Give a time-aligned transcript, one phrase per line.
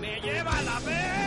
[0.00, 1.26] ¡Me lleva la vez!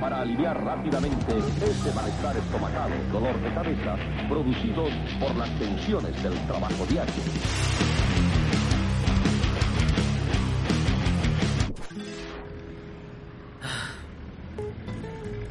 [0.00, 3.96] Para aliviar rápidamente ese malestar estomacal, dolor de cabeza,
[4.28, 4.90] producidos
[5.20, 7.14] por las tensiones del trabajo diario.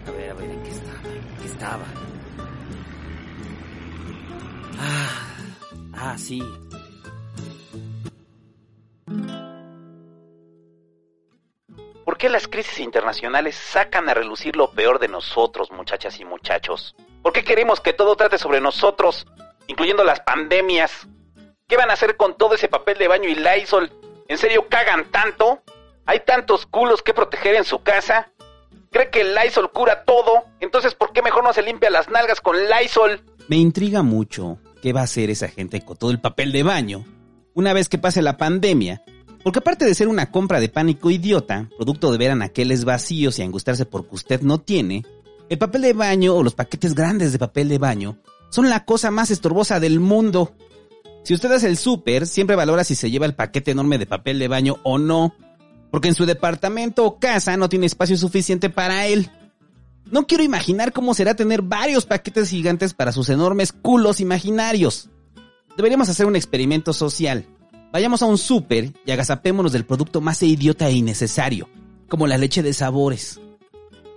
[0.05, 0.99] A ver, a ver, ¿en qué estaba?
[1.05, 1.85] ¿En qué estaba?
[4.79, 5.09] Ah,
[5.93, 6.43] ah, sí.
[12.31, 16.95] Las crisis internacionales sacan a relucir lo peor de nosotros, muchachas y muchachos?
[17.21, 19.27] ¿Por qué queremos que todo trate sobre nosotros,
[19.67, 21.07] incluyendo las pandemias?
[21.67, 23.91] ¿Qué van a hacer con todo ese papel de baño y Lysol?
[24.27, 25.61] ¿En serio cagan tanto?
[26.05, 28.31] ¿Hay tantos culos que proteger en su casa?
[28.91, 30.45] ¿Cree que el Lysol cura todo?
[30.59, 33.21] Entonces, ¿por qué mejor no se limpia las nalgas con Lysol?
[33.47, 37.05] Me intriga mucho qué va a hacer esa gente con todo el papel de baño
[37.53, 39.01] una vez que pase la pandemia.
[39.43, 43.41] Porque aparte de ser una compra de pánico idiota, producto de ver anaqueles vacíos y
[43.41, 45.03] angustarse porque usted no tiene,
[45.49, 48.17] el papel de baño o los paquetes grandes de papel de baño
[48.49, 50.53] son la cosa más estorbosa del mundo.
[51.23, 54.39] Si usted hace el súper, siempre valora si se lleva el paquete enorme de papel
[54.39, 55.33] de baño o no,
[55.89, 59.29] porque en su departamento o casa no tiene espacio suficiente para él.
[60.05, 65.09] No quiero imaginar cómo será tener varios paquetes gigantes para sus enormes culos imaginarios.
[65.77, 67.45] Deberíamos hacer un experimento social.
[67.91, 71.69] Vayamos a un súper y agazapémonos del producto más idiota e innecesario,
[72.07, 73.41] como la leche de sabores.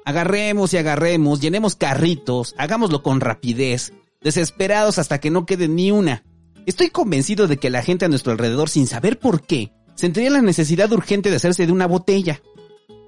[0.05, 6.25] Agarremos y agarremos, llenemos carritos, hagámoslo con rapidez, desesperados hasta que no quede ni una.
[6.67, 10.41] Estoy convencido de que la gente a nuestro alrededor, sin saber por qué, sentiría la
[10.43, 12.43] necesidad urgente de hacerse de una botella.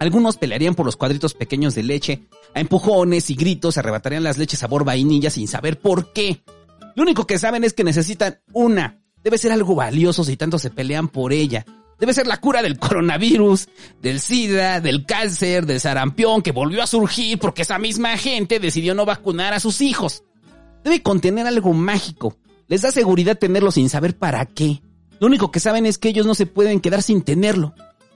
[0.00, 4.58] Algunos pelearían por los cuadritos pequeños de leche, a empujones y gritos arrebatarían las leches
[4.58, 6.42] sabor vainilla sin saber por qué.
[6.96, 9.05] Lo único que saben es que necesitan una.
[9.22, 11.64] Debe ser algo valioso si tanto se pelean por ella.
[11.98, 13.68] Debe ser la cura del coronavirus,
[14.02, 18.94] del SIDA, del cáncer, del sarampión que volvió a surgir porque esa misma gente decidió
[18.94, 20.22] no vacunar a sus hijos.
[20.84, 22.36] Debe contener algo mágico.
[22.68, 24.82] Les da seguridad tenerlo sin saber para qué.
[25.18, 27.74] Lo único que saben es que ellos no se pueden quedar sin tenerlo.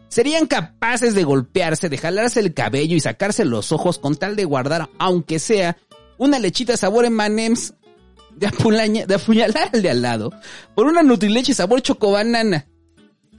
[0.09, 4.45] Serían capaces de golpearse, de jalarse el cabello y sacarse los ojos con tal de
[4.45, 5.79] guardar, aunque sea,
[6.19, 7.75] una lechita sabor M&M's
[8.41, 10.33] de, de apuñalar al de al lado
[10.75, 12.67] por una Nutrileche sabor chocobanana.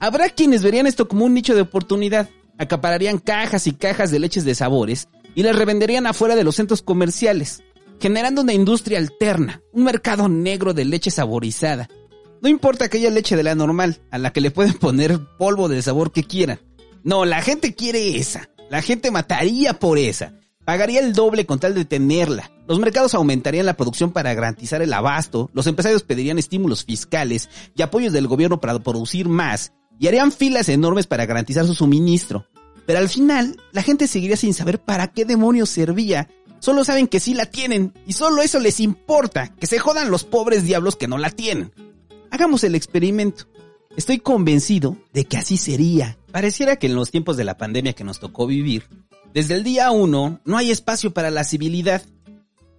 [0.00, 2.30] Habrá quienes verían esto como un nicho de oportunidad.
[2.58, 6.82] Acapararían cajas y cajas de leches de sabores y las revenderían afuera de los centros
[6.82, 7.62] comerciales,
[8.00, 11.88] generando una industria alterna, un mercado negro de leche saborizada.
[12.40, 15.82] No importa aquella leche de la normal, a la que le pueden poner polvo del
[15.82, 16.60] sabor que quieran.
[17.04, 18.48] No, la gente quiere esa.
[18.70, 20.34] La gente mataría por esa.
[20.64, 22.50] Pagaría el doble con tal de tenerla.
[22.68, 27.82] Los mercados aumentarían la producción para garantizar el abasto, los empresarios pedirían estímulos fiscales y
[27.82, 32.46] apoyos del gobierno para producir más, y harían filas enormes para garantizar su suministro.
[32.86, 36.28] Pero al final, la gente seguiría sin saber para qué demonios servía.
[36.60, 40.24] Solo saben que sí la tienen, y solo eso les importa, que se jodan los
[40.24, 41.72] pobres diablos que no la tienen.
[42.30, 43.46] Hagamos el experimento.
[43.96, 46.18] Estoy convencido de que así sería.
[46.30, 48.88] Pareciera que en los tiempos de la pandemia que nos tocó vivir,
[49.34, 52.02] desde el día uno no hay espacio para la civilidad.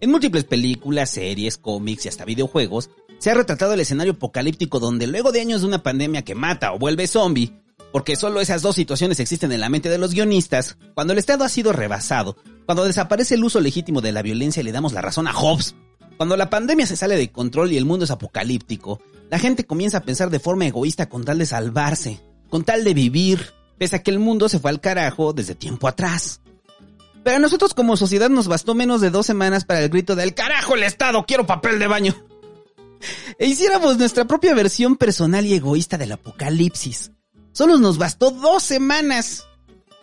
[0.01, 5.07] En múltiples películas, series, cómics y hasta videojuegos, se ha retratado el escenario apocalíptico donde
[5.07, 7.53] luego de años de una pandemia que mata o vuelve zombie,
[7.91, 11.43] porque solo esas dos situaciones existen en la mente de los guionistas, cuando el Estado
[11.43, 15.01] ha sido rebasado, cuando desaparece el uso legítimo de la violencia y le damos la
[15.01, 15.75] razón a Hobbes,
[16.17, 19.99] cuando la pandemia se sale de control y el mundo es apocalíptico, la gente comienza
[19.99, 22.19] a pensar de forma egoísta con tal de salvarse,
[22.49, 25.87] con tal de vivir, pese a que el mundo se fue al carajo desde tiempo
[25.87, 26.41] atrás.
[27.23, 30.33] Pero a nosotros como sociedad nos bastó menos de dos semanas para el grito del
[30.33, 32.15] carajo el Estado, quiero papel de baño.
[33.37, 37.11] E hiciéramos nuestra propia versión personal y egoísta del apocalipsis.
[37.51, 39.45] Solo nos bastó dos semanas.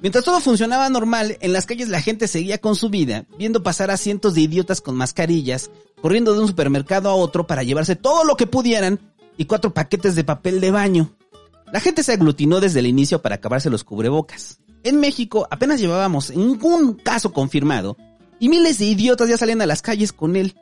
[0.00, 3.90] Mientras todo funcionaba normal, en las calles la gente seguía con su vida, viendo pasar
[3.90, 5.70] a cientos de idiotas con mascarillas,
[6.02, 9.00] corriendo de un supermercado a otro para llevarse todo lo que pudieran
[9.38, 11.10] y cuatro paquetes de papel de baño.
[11.72, 14.58] La gente se aglutinó desde el inicio para acabarse los cubrebocas.
[14.82, 17.96] En México apenas llevábamos ningún caso confirmado
[18.38, 20.56] y miles de idiotas ya salían a las calles con él.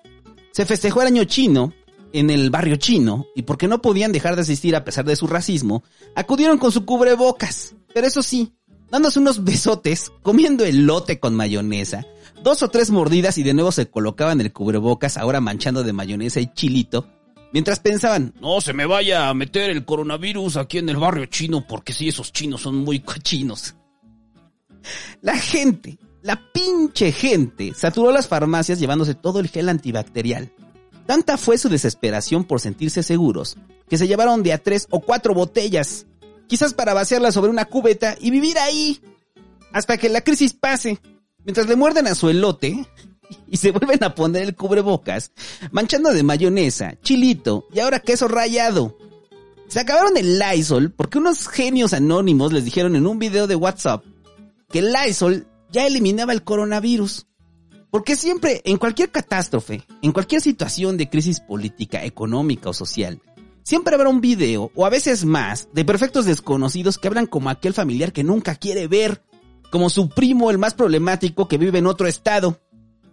[0.52, 1.72] Se festejó el año chino
[2.12, 5.26] en el barrio chino y porque no podían dejar de asistir a pesar de su
[5.26, 5.84] racismo,
[6.16, 7.74] acudieron con su cubrebocas.
[7.94, 8.52] Pero eso sí,
[8.90, 12.04] dándose unos besotes, comiendo elote con mayonesa,
[12.42, 16.40] dos o tres mordidas y de nuevo se colocaban el cubrebocas ahora manchando de mayonesa
[16.40, 17.08] y chilito,
[17.52, 21.64] mientras pensaban, no se me vaya a meter el coronavirus aquí en el barrio chino
[21.66, 23.74] porque sí, esos chinos son muy cochinos.
[25.20, 30.52] La gente, la pinche gente, saturó las farmacias llevándose todo el gel antibacterial.
[31.06, 33.56] Tanta fue su desesperación por sentirse seguros,
[33.88, 36.06] que se llevaron de a tres o cuatro botellas,
[36.46, 39.00] quizás para vaciarlas sobre una cubeta y vivir ahí
[39.72, 40.98] hasta que la crisis pase,
[41.44, 42.86] mientras le muerden a su elote
[43.48, 45.32] y se vuelven a poner el cubrebocas,
[45.70, 48.96] manchando de mayonesa, chilito y ahora queso rallado.
[49.68, 54.04] Se acabaron el Lysol porque unos genios anónimos les dijeron en un video de WhatsApp
[54.70, 57.26] que el Lysol ya eliminaba el coronavirus.
[57.90, 63.22] Porque siempre, en cualquier catástrofe, en cualquier situación de crisis política, económica o social,
[63.62, 67.72] siempre habrá un video, o a veces más, de perfectos desconocidos que hablan como aquel
[67.72, 69.22] familiar que nunca quiere ver,
[69.70, 72.60] como su primo el más problemático que vive en otro estado.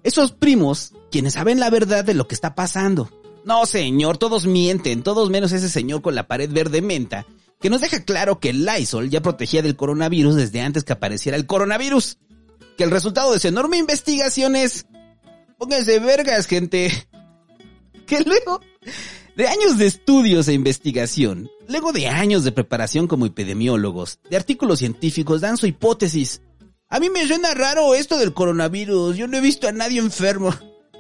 [0.04, 3.10] Esos primos, quienes saben la verdad de lo que está pasando.
[3.46, 7.25] No, señor, todos mienten, todos menos ese señor con la pared verde menta,
[7.60, 11.46] que nos deja claro que Lysol ya protegía del coronavirus desde antes que apareciera el
[11.46, 12.18] coronavirus
[12.78, 14.86] que el resultado de su enorme investigación es...
[15.57, 16.92] Pónganse vergas, gente.
[18.06, 18.62] Que luego
[19.36, 24.80] de años de estudios e investigación, luego de años de preparación como epidemiólogos, de artículos
[24.80, 26.42] científicos, dan su hipótesis.
[26.88, 30.54] A mí me suena raro esto del coronavirus, yo no he visto a nadie enfermo.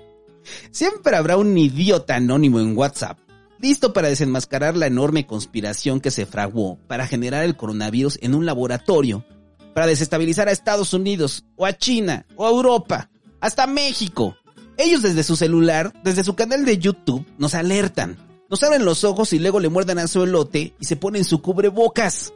[0.71, 3.19] Siempre habrá un idiota anónimo en WhatsApp,
[3.65, 8.45] listo para desenmascarar la enorme conspiración que se fraguó para generar el coronavirus en un
[8.45, 9.25] laboratorio
[9.73, 13.09] para desestabilizar a Estados Unidos, o a China, o a Europa,
[13.41, 14.37] hasta México.
[14.77, 18.17] Ellos desde su celular, desde su canal de YouTube, nos alertan,
[18.51, 21.41] nos abren los ojos y luego le muerdan a su elote y se ponen su
[21.41, 22.33] cubrebocas.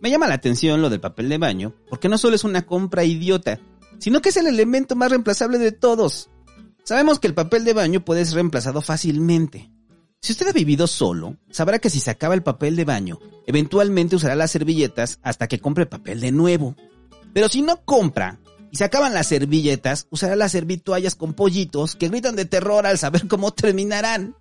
[0.00, 3.02] Me llama la atención lo del papel de baño, porque no solo es una compra
[3.04, 3.58] idiota,
[3.98, 6.30] sino que es el elemento más reemplazable de todos.
[6.84, 9.71] Sabemos que el papel de baño puede ser reemplazado fácilmente.
[10.22, 14.14] Si usted ha vivido solo, sabrá que si se acaba el papel de baño, eventualmente
[14.14, 16.76] usará las servilletas hasta que compre papel de nuevo.
[17.34, 18.38] Pero si no compra
[18.70, 22.98] y se acaban las servilletas, usará las servituallas con pollitos que gritan de terror al
[22.98, 24.36] saber cómo terminarán.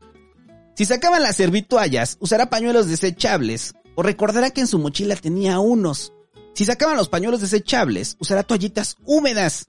[0.76, 5.58] Si se acaban las servituallas, usará pañuelos desechables o recordará que en su mochila tenía
[5.58, 6.14] unos.
[6.54, 9.66] Si se acaban los pañuelos desechables, usará toallitas húmedas.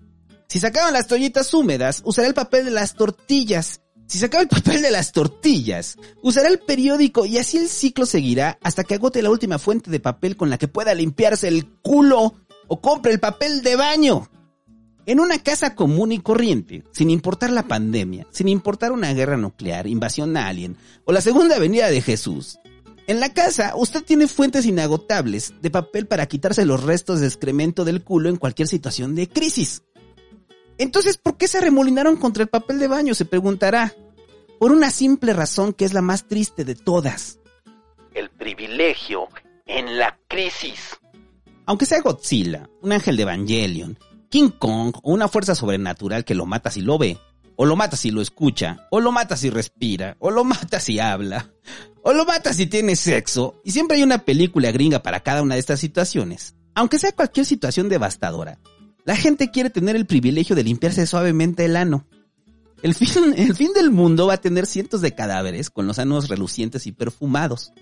[0.46, 3.80] Si se acaban las toallitas húmedas, usará el papel de las tortillas
[4.12, 8.04] si se acaba el papel de las tortillas, usará el periódico y así el ciclo
[8.04, 11.66] seguirá hasta que agote la última fuente de papel con la que pueda limpiarse el
[11.80, 12.34] culo
[12.68, 14.28] o compre el papel de baño.
[15.06, 19.86] En una casa común y corriente, sin importar la pandemia, sin importar una guerra nuclear,
[19.86, 20.76] invasión alien
[21.06, 22.58] o la segunda venida de Jesús,
[23.06, 27.86] en la casa usted tiene fuentes inagotables de papel para quitarse los restos de excremento
[27.86, 29.84] del culo en cualquier situación de crisis.
[30.76, 33.14] Entonces, ¿por qué se remolinaron contra el papel de baño?
[33.14, 33.94] Se preguntará.
[34.62, 37.40] Por una simple razón que es la más triste de todas.
[38.14, 39.26] El privilegio
[39.66, 41.00] en la crisis.
[41.66, 43.98] Aunque sea Godzilla, un ángel de Evangelion,
[44.28, 47.18] King Kong o una fuerza sobrenatural que lo mata si lo ve,
[47.56, 51.00] o lo mata si lo escucha, o lo mata si respira, o lo mata si
[51.00, 51.50] habla,
[52.04, 55.56] o lo mata si tiene sexo, y siempre hay una película gringa para cada una
[55.56, 56.54] de estas situaciones.
[56.76, 58.60] Aunque sea cualquier situación devastadora,
[59.04, 62.06] la gente quiere tener el privilegio de limpiarse suavemente el ano.
[62.82, 66.29] El fin, el fin del mundo va a tener cientos de cadáveres con los anos
[66.29, 67.73] relucientes y perfumados.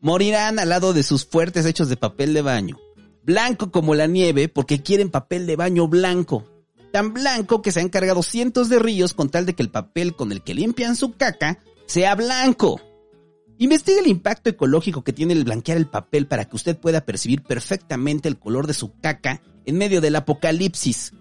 [0.00, 2.78] Morirán al lado de sus fuertes hechos de papel de baño.
[3.22, 6.46] Blanco como la nieve porque quieren papel de baño blanco.
[6.90, 10.16] Tan blanco que se han cargado cientos de ríos con tal de que el papel
[10.16, 12.80] con el que limpian su caca sea blanco.
[13.58, 17.42] Investigue el impacto ecológico que tiene el blanquear el papel para que usted pueda percibir
[17.42, 21.12] perfectamente el color de su caca en medio del apocalipsis.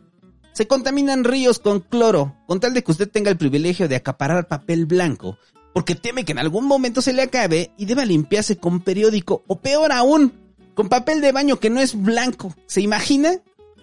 [0.53, 4.47] Se contaminan ríos con cloro, con tal de que usted tenga el privilegio de acaparar
[4.47, 5.37] papel blanco,
[5.73, 9.59] porque teme que en algún momento se le acabe y deba limpiarse con periódico, o
[9.59, 10.33] peor aún,
[10.73, 12.53] con papel de baño que no es blanco.
[12.65, 13.33] ¿Se imagina?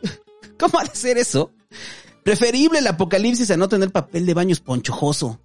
[0.59, 1.53] ¿Cómo ha de ser eso?
[2.25, 5.41] Preferible el apocalipsis a no tener papel de baño esponjoso.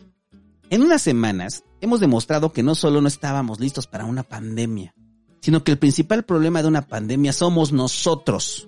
[0.69, 4.95] En unas semanas hemos demostrado que no solo no estábamos listos para una pandemia,
[5.41, 8.67] sino que el principal problema de una pandemia somos nosotros.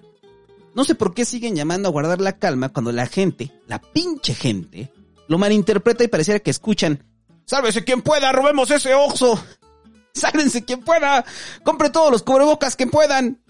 [0.75, 4.34] No sé por qué siguen llamando a guardar la calma cuando la gente, la pinche
[4.34, 4.92] gente,
[5.27, 7.03] lo malinterpreta y pareciera que escuchan,
[7.46, 9.42] sálvese quien pueda, robemos ese oxo.
[10.13, 11.25] Sálvense quien pueda,
[11.63, 13.42] compre todos los cubrebocas que puedan.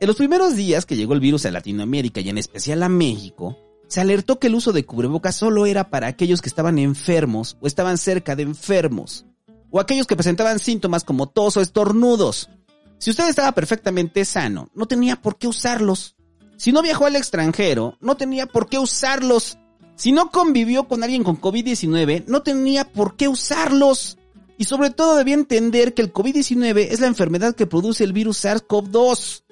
[0.00, 3.56] En los primeros días que llegó el virus a Latinoamérica y en especial a México,
[3.88, 7.66] se alertó que el uso de cubrebocas solo era para aquellos que estaban enfermos o
[7.66, 9.24] estaban cerca de enfermos,
[9.70, 12.50] o aquellos que presentaban síntomas como tos o estornudos.
[12.98, 16.16] Si usted estaba perfectamente sano, no tenía por qué usarlos.
[16.58, 19.58] Si no viajó al extranjero, no tenía por qué usarlos.
[19.94, 24.18] Si no convivió con alguien con COVID-19, no tenía por qué usarlos.
[24.58, 28.44] Y sobre todo debía entender que el COVID-19 es la enfermedad que produce el virus
[28.44, 29.44] SARS-CoV-2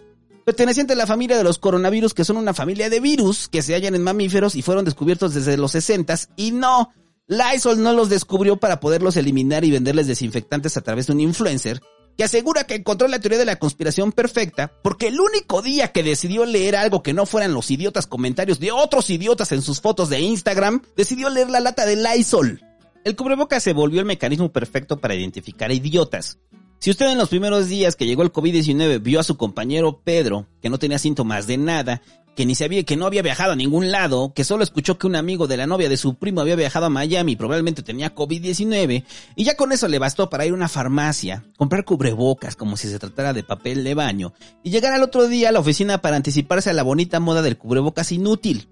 [0.44, 3.74] perteneciente a la familia de los coronavirus, que son una familia de virus que se
[3.74, 6.92] hallan en mamíferos y fueron descubiertos desde los 60 y no,
[7.26, 11.80] Lysol no los descubrió para poderlos eliminar y venderles desinfectantes a través de un influencer
[12.16, 16.02] que asegura que encontró la teoría de la conspiración perfecta porque el único día que
[16.02, 20.08] decidió leer algo que no fueran los idiotas comentarios de otros idiotas en sus fotos
[20.08, 22.62] de Instagram, decidió leer la lata de Lysol.
[23.04, 26.38] El cubrebocas se volvió el mecanismo perfecto para identificar a idiotas.
[26.78, 30.46] Si usted en los primeros días que llegó el COVID-19 vio a su compañero Pedro,
[30.60, 32.02] que no tenía síntomas de nada,
[32.36, 35.16] que ni sabía que no había viajado a ningún lado, que solo escuchó que un
[35.16, 39.44] amigo de la novia de su primo había viajado a Miami probablemente tenía COVID-19, y
[39.44, 42.98] ya con eso le bastó para ir a una farmacia, comprar cubrebocas como si se
[42.98, 46.70] tratara de papel de baño, y llegar al otro día a la oficina para anticiparse
[46.70, 48.68] a la bonita moda del cubrebocas inútil.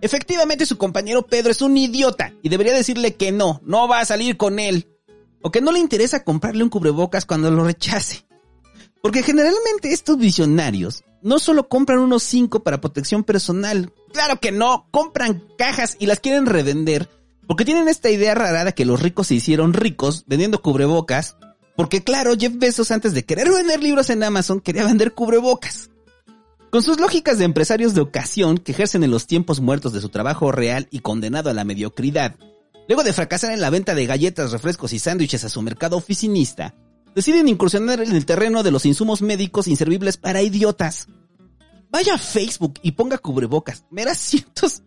[0.00, 4.06] Efectivamente su compañero Pedro es un idiota y debería decirle que no, no va a
[4.06, 4.88] salir con él,
[5.42, 8.24] o que no le interesa comprarle un cubrebocas cuando lo rechace.
[9.02, 13.92] Porque generalmente estos visionarios no solo compran unos 5 para protección personal.
[14.12, 17.08] Claro que no, compran cajas y las quieren revender.
[17.48, 21.36] Porque tienen esta idea rara de que los ricos se hicieron ricos vendiendo cubrebocas.
[21.76, 25.90] Porque claro, Jeff Bezos antes de querer vender libros en Amazon quería vender cubrebocas.
[26.70, 30.10] Con sus lógicas de empresarios de ocasión que ejercen en los tiempos muertos de su
[30.10, 32.36] trabajo real y condenado a la mediocridad,
[32.86, 36.74] luego de fracasar en la venta de galletas, refrescos y sándwiches a su mercado oficinista,
[37.14, 41.08] deciden incursionar en el terreno de los insumos médicos inservibles para idiotas.
[41.90, 43.84] Vaya a Facebook y ponga cubrebocas.
[43.90, 44.82] Verás cientos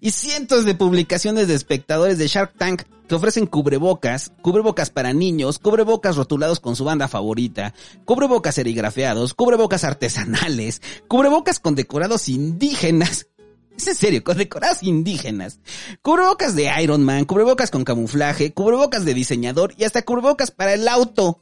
[0.00, 5.58] y cientos de publicaciones de espectadores de Shark Tank que ofrecen cubrebocas, cubrebocas para niños,
[5.58, 13.28] cubrebocas rotulados con su banda favorita, cubrebocas serigrafeados, cubrebocas artesanales, cubrebocas con decorados indígenas.
[13.76, 15.60] Es en serio, con decorados indígenas.
[16.02, 20.88] Cubrebocas de Iron Man, cubrebocas con camuflaje, cubrebocas de diseñador y hasta cubrebocas para el
[20.88, 21.40] auto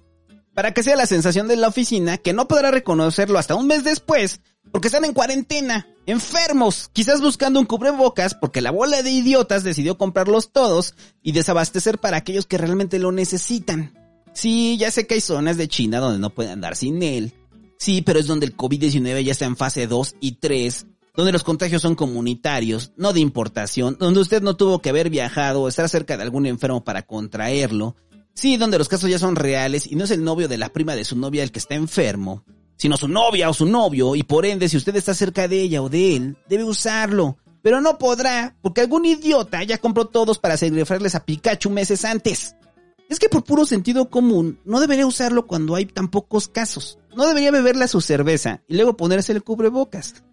[0.56, 3.84] para que sea la sensación de la oficina que no podrá reconocerlo hasta un mes
[3.84, 4.40] después,
[4.72, 9.98] porque están en cuarentena, enfermos, quizás buscando un cubrebocas porque la bola de idiotas decidió
[9.98, 13.92] comprarlos todos y desabastecer para aquellos que realmente lo necesitan.
[14.32, 17.34] Sí, ya sé que hay zonas de China donde no pueden andar sin él.
[17.78, 20.86] Sí, pero es donde el COVID-19 ya está en fase 2 y 3,
[21.16, 25.60] donde los contagios son comunitarios, no de importación, donde usted no tuvo que haber viajado
[25.60, 27.94] o estar cerca de algún enfermo para contraerlo,
[28.36, 30.94] Sí, donde los casos ya son reales y no es el novio de la prima
[30.94, 32.44] de su novia el que está enfermo,
[32.76, 35.82] sino su novia o su novio, y por ende, si usted está cerca de ella
[35.82, 37.38] o de él, debe usarlo.
[37.62, 42.54] Pero no podrá, porque algún idiota ya compró todos para celebrarles a Pikachu meses antes.
[43.08, 46.98] Es que por puro sentido común, no debería usarlo cuando hay tan pocos casos.
[47.16, 50.25] No debería beberle a su cerveza y luego ponerse el cubrebocas.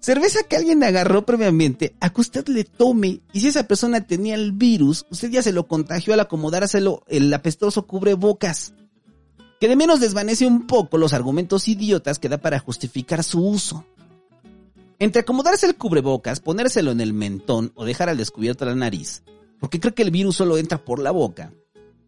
[0.00, 3.20] Cerveza que alguien agarró previamente a que usted le tome.
[3.32, 7.32] Y si esa persona tenía el virus, usted ya se lo contagió al acomodárselo el
[7.32, 8.72] apestoso cubrebocas.
[9.60, 13.84] Que de menos desvanece un poco los argumentos idiotas que da para justificar su uso.
[14.98, 19.22] Entre acomodarse el cubrebocas, ponérselo en el mentón o dejar al descubierto la nariz,
[19.60, 21.52] porque cree que el virus solo entra por la boca.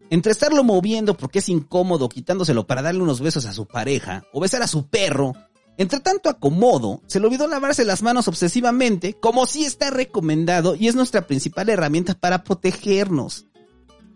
[0.09, 4.39] Entre estarlo moviendo porque es incómodo quitándoselo para darle unos besos a su pareja o
[4.39, 5.33] besar a su perro
[5.79, 10.89] entre tanto acomodo, se le olvidó lavarse las manos obsesivamente, como si está recomendado y
[10.89, 13.45] es nuestra principal herramienta para protegernos.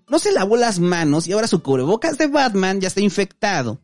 [0.10, 3.80] No se lavó las manos y ahora su cubrebocas de Batman ya está infectado.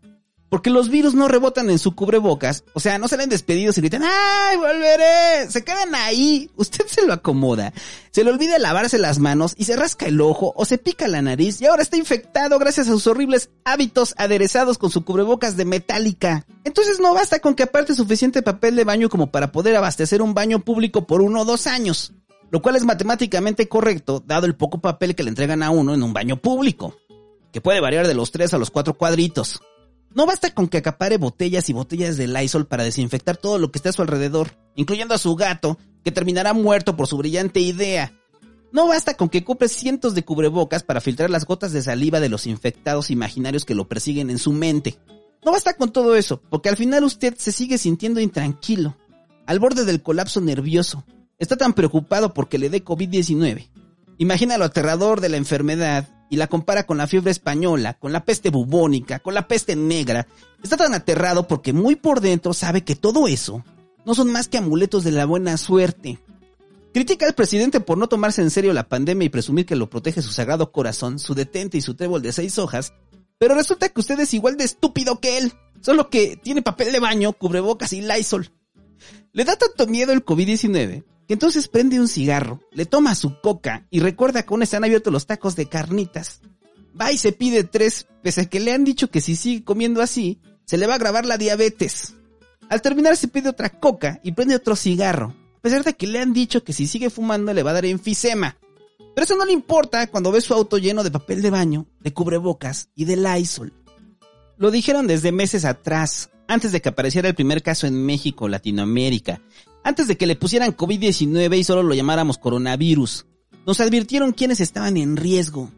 [0.50, 4.02] Porque los virus no rebotan en su cubrebocas, o sea, no salen despedidos y gritan,
[4.04, 5.50] ¡ay, volveré!
[5.50, 7.72] Se quedan ahí, usted se lo acomoda,
[8.10, 11.22] se le olvida lavarse las manos y se rasca el ojo o se pica la
[11.22, 15.66] nariz y ahora está infectado gracias a sus horribles hábitos aderezados con su cubrebocas de
[15.66, 16.48] metálica.
[16.64, 20.34] Entonces no basta con que aparte suficiente papel de baño como para poder abastecer un
[20.34, 22.14] baño público por uno o dos años,
[22.50, 26.02] lo cual es matemáticamente correcto dado el poco papel que le entregan a uno en
[26.02, 26.96] un baño público,
[27.52, 29.62] que puede variar de los tres a los cuatro cuadritos.
[30.16, 33.78] No basta con que acapare botellas y botellas de Lysol para desinfectar todo lo que
[33.78, 38.14] esté a su alrededor, incluyendo a su gato, que terminará muerto por su brillante idea.
[38.72, 42.30] No basta con que compre cientos de cubrebocas para filtrar las gotas de saliva de
[42.30, 45.00] los infectados imaginarios que lo persiguen en su mente.
[45.46, 48.98] No basta con todo eso, porque al final usted se sigue sintiendo intranquilo,
[49.46, 51.04] al borde del colapso nervioso.
[51.38, 53.70] Está tan preocupado porque le dé COVID-19.
[54.18, 58.24] Imagina lo aterrador de la enfermedad y la compara con la fiebre española, con la
[58.24, 60.28] peste bubónica, con la peste negra,
[60.64, 63.64] está tan aterrado porque muy por dentro sabe que todo eso
[64.06, 66.20] no son más que amuletos de la buena suerte.
[66.94, 70.22] Critica al presidente por no tomarse en serio la pandemia y presumir que lo protege
[70.22, 72.94] su sagrado corazón, su detente y su trébol de seis hojas,
[73.38, 77.00] pero resulta que usted es igual de estúpido que él, solo que tiene papel de
[77.00, 78.52] baño, cubrebocas y Lysol.
[79.32, 83.86] Le da tanto miedo el COVID-19 que entonces prende un cigarro, le toma su coca
[83.92, 86.42] y recuerda que aún están abiertos los tacos de carnitas.
[87.00, 90.02] Va y se pide tres, pese a que le han dicho que si sigue comiendo
[90.02, 92.16] así, se le va a grabar la diabetes.
[92.68, 96.18] Al terminar se pide otra coca y prende otro cigarro, a pesar de que le
[96.18, 98.58] han dicho que si sigue fumando le va a dar enfisema.
[99.14, 102.12] Pero eso no le importa cuando ve su auto lleno de papel de baño, de
[102.12, 103.72] cubrebocas y de Lysol.
[104.58, 109.42] Lo dijeron desde meses atrás, antes de que apareciera el primer caso en México, Latinoamérica,
[109.84, 113.26] antes de que le pusieran COVID-19 y solo lo llamáramos coronavirus.
[113.66, 115.72] Nos advirtieron quiénes estaban en riesgo.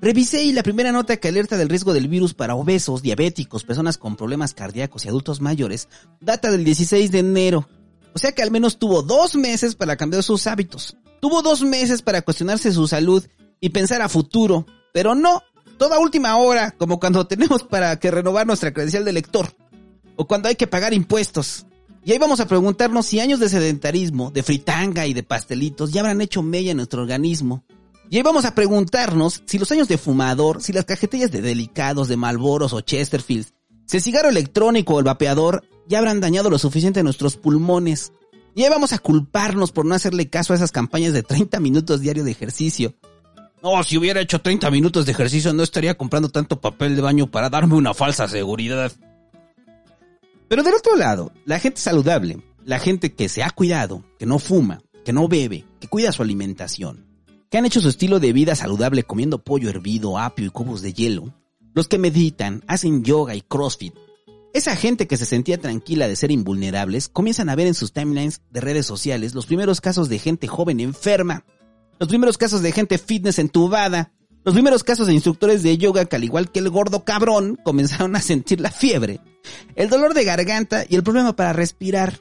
[0.00, 3.98] Revisé y la primera nota que alerta del riesgo del virus para obesos, diabéticos, personas
[3.98, 5.88] con problemas cardíacos y adultos mayores
[6.20, 7.68] data del 16 de enero.
[8.14, 10.96] O sea que al menos tuvo dos meses para cambiar sus hábitos.
[11.20, 13.24] Tuvo dos meses para cuestionarse su salud
[13.60, 14.66] y pensar a futuro.
[14.92, 15.42] Pero no,
[15.76, 19.54] toda última hora, como cuando tenemos para que renovar nuestra credencial de lector.
[20.16, 21.66] O cuando hay que pagar impuestos.
[22.04, 26.00] Y ahí vamos a preguntarnos si años de sedentarismo, de fritanga y de pastelitos ya
[26.00, 27.64] habrán hecho mella en nuestro organismo.
[28.08, 32.08] Y ahí vamos a preguntarnos si los años de fumador, si las cajetillas de delicados,
[32.08, 33.52] de Malboros o Chesterfields,
[33.84, 38.12] si el cigarro electrónico o el vapeador ya habrán dañado lo suficiente a nuestros pulmones.
[38.54, 42.00] Y ahí vamos a culparnos por no hacerle caso a esas campañas de 30 minutos
[42.00, 42.94] diario de ejercicio.
[43.62, 47.26] No, si hubiera hecho 30 minutos de ejercicio no estaría comprando tanto papel de baño
[47.26, 48.90] para darme una falsa seguridad.
[50.50, 54.40] Pero del otro lado, la gente saludable, la gente que se ha cuidado, que no
[54.40, 57.06] fuma, que no bebe, que cuida su alimentación,
[57.48, 60.92] que han hecho su estilo de vida saludable comiendo pollo hervido, apio y cubos de
[60.92, 61.32] hielo,
[61.72, 63.94] los que meditan, hacen yoga y crossfit,
[64.52, 68.42] esa gente que se sentía tranquila de ser invulnerables comienzan a ver en sus timelines
[68.50, 71.44] de redes sociales los primeros casos de gente joven enferma,
[72.00, 74.12] los primeros casos de gente fitness entubada,
[74.44, 78.16] los primeros casos de instructores de yoga que al igual que el gordo cabrón comenzaron
[78.16, 79.20] a sentir la fiebre,
[79.74, 82.20] el dolor de garganta y el problema para respirar.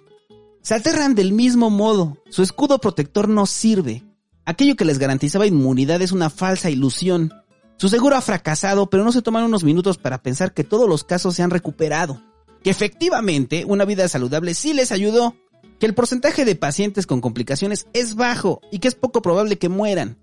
[0.62, 4.04] Se aterran del mismo modo, su escudo protector no sirve.
[4.46, 7.34] Aquello que les garantizaba inmunidad es una falsa ilusión.
[7.78, 11.04] Su seguro ha fracasado, pero no se toman unos minutos para pensar que todos los
[11.04, 12.22] casos se han recuperado.
[12.64, 15.36] Que efectivamente una vida saludable sí les ayudó.
[15.80, 19.70] Que el porcentaje de pacientes con complicaciones es bajo y que es poco probable que
[19.70, 20.18] mueran.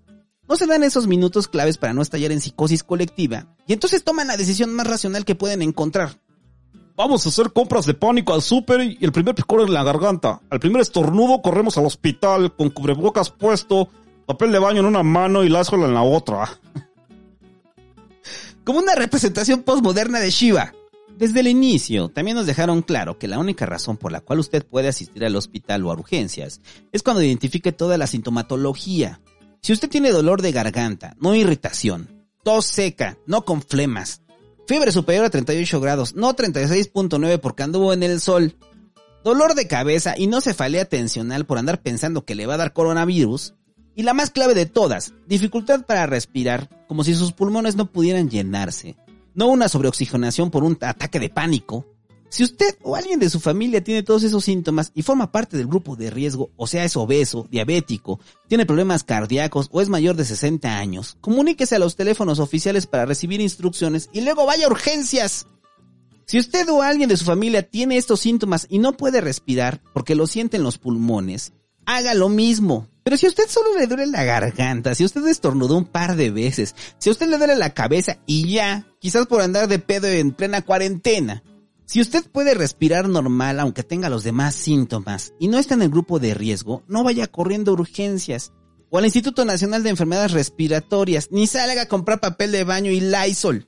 [0.47, 4.27] No se dan esos minutos claves para no estallar en psicosis colectiva y entonces toman
[4.27, 6.21] la decisión más racional que pueden encontrar.
[6.97, 10.41] Vamos a hacer compras de pánico al súper y el primer picor en la garganta.
[10.49, 13.87] Al primer estornudo corremos al hospital con cubrebocas puesto,
[14.25, 16.59] papel de baño en una mano y lázalo en la otra.
[18.63, 20.73] Como una representación postmoderna de Shiva.
[21.15, 24.65] Desde el inicio, también nos dejaron claro que la única razón por la cual usted
[24.65, 29.21] puede asistir al hospital o a urgencias es cuando identifique toda la sintomatología.
[29.61, 34.23] Si usted tiene dolor de garganta, no irritación, tos seca, no con flemas,
[34.67, 38.55] fiebre superior a 38 grados, no 36.9 porque anduvo en el sol,
[39.23, 42.73] dolor de cabeza y no cefalea tensional por andar pensando que le va a dar
[42.73, 43.55] coronavirus,
[43.95, 48.29] y la más clave de todas, dificultad para respirar, como si sus pulmones no pudieran
[48.29, 48.95] llenarse.
[49.33, 51.85] No una sobreoxigenación por un ataque de pánico.
[52.29, 55.67] Si usted o alguien de su familia tiene todos esos síntomas y forma parte del
[55.67, 60.25] grupo de riesgo, o sea, es obeso, diabético, tiene problemas cardíacos o es mayor de
[60.25, 65.47] 60 años, comuníquese a los teléfonos oficiales para recibir instrucciones y luego vaya a urgencias.
[66.25, 70.13] Si usted o alguien de su familia tiene estos síntomas y no puede respirar porque
[70.13, 71.53] lo siente en los pulmones,
[71.85, 72.89] haga lo mismo.
[73.03, 76.29] Pero si a usted solo le duele la garganta, si usted estornudó un par de
[76.29, 80.07] veces, si a usted le duele la cabeza y ya, quizás por andar de pedo
[80.07, 81.41] en plena cuarentena,
[81.87, 85.89] si usted puede respirar normal aunque tenga los demás síntomas y no está en el
[85.89, 88.51] grupo de riesgo, no vaya corriendo urgencias
[88.89, 92.99] o al Instituto Nacional de Enfermedades Respiratorias, ni salga a comprar papel de baño y
[92.99, 93.67] Lysol.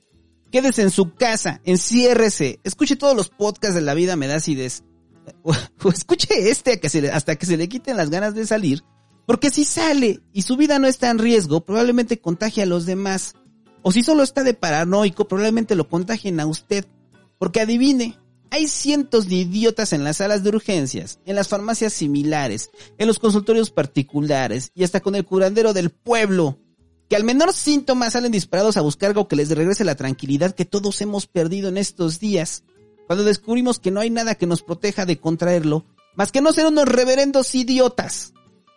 [0.52, 4.84] Quédese en su casa, enciérrese, escuche todos los podcasts de la vida me da acidez.
[5.42, 5.54] O,
[5.90, 6.80] escuche este
[7.12, 8.84] hasta que se le quiten las ganas de salir
[9.30, 13.34] porque si sale y su vida no está en riesgo, probablemente contagie a los demás.
[13.80, 16.84] O si solo está de paranoico, probablemente lo contagien a usted.
[17.40, 18.18] Porque adivine,
[18.50, 23.18] hay cientos de idiotas en las salas de urgencias, en las farmacias similares, en los
[23.18, 26.58] consultorios particulares y hasta con el curandero del pueblo,
[27.08, 30.66] que al menor síntoma salen disparados a buscar algo que les regrese la tranquilidad que
[30.66, 32.62] todos hemos perdido en estos días,
[33.06, 36.66] cuando descubrimos que no hay nada que nos proteja de contraerlo, más que no ser
[36.66, 38.34] unos reverendos idiotas.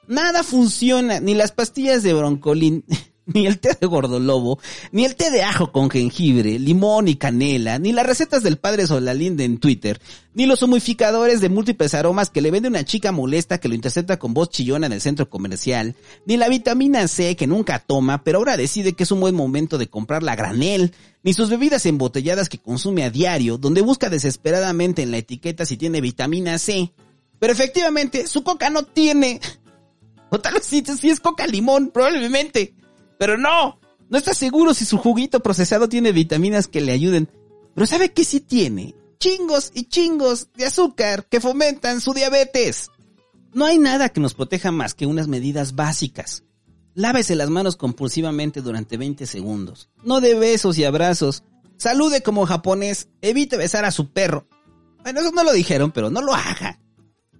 [0.08, 2.86] Nada funciona, ni las pastillas de broncolín,
[3.34, 4.60] ni el té de gordolobo,
[4.92, 8.86] ni el té de ajo con jengibre, limón y canela, ni las recetas del padre
[8.86, 10.02] Solalinde en Twitter,
[10.34, 14.20] ni los humificadores de múltiples aromas que le vende una chica molesta que lo intercepta
[14.20, 18.40] con voz chillona en el centro comercial, ni la vitamina C que nunca toma, pero
[18.40, 22.50] ahora decide que es un buen momento de comprar la granel, ni sus bebidas embotelladas
[22.50, 26.92] que consume a diario, donde busca desesperadamente en la etiqueta si tiene vitamina C.
[27.40, 29.40] Pero efectivamente, su coca no tiene.
[30.30, 32.74] O tal vez sí, es coca limón, probablemente.
[33.24, 37.30] Pero no, no está seguro si su juguito procesado tiene vitaminas que le ayuden.
[37.74, 38.96] Pero ¿sabe qué sí tiene?
[39.18, 42.92] Chingos y chingos de azúcar que fomentan su diabetes.
[43.54, 46.44] No hay nada que nos proteja más que unas medidas básicas.
[46.96, 49.88] Lávese las manos compulsivamente durante 20 segundos.
[50.04, 51.44] No de besos y abrazos.
[51.78, 53.08] Salude como japonés.
[53.22, 54.50] Evite besar a su perro.
[55.02, 56.78] Bueno, eso no lo dijeron, pero no lo haga.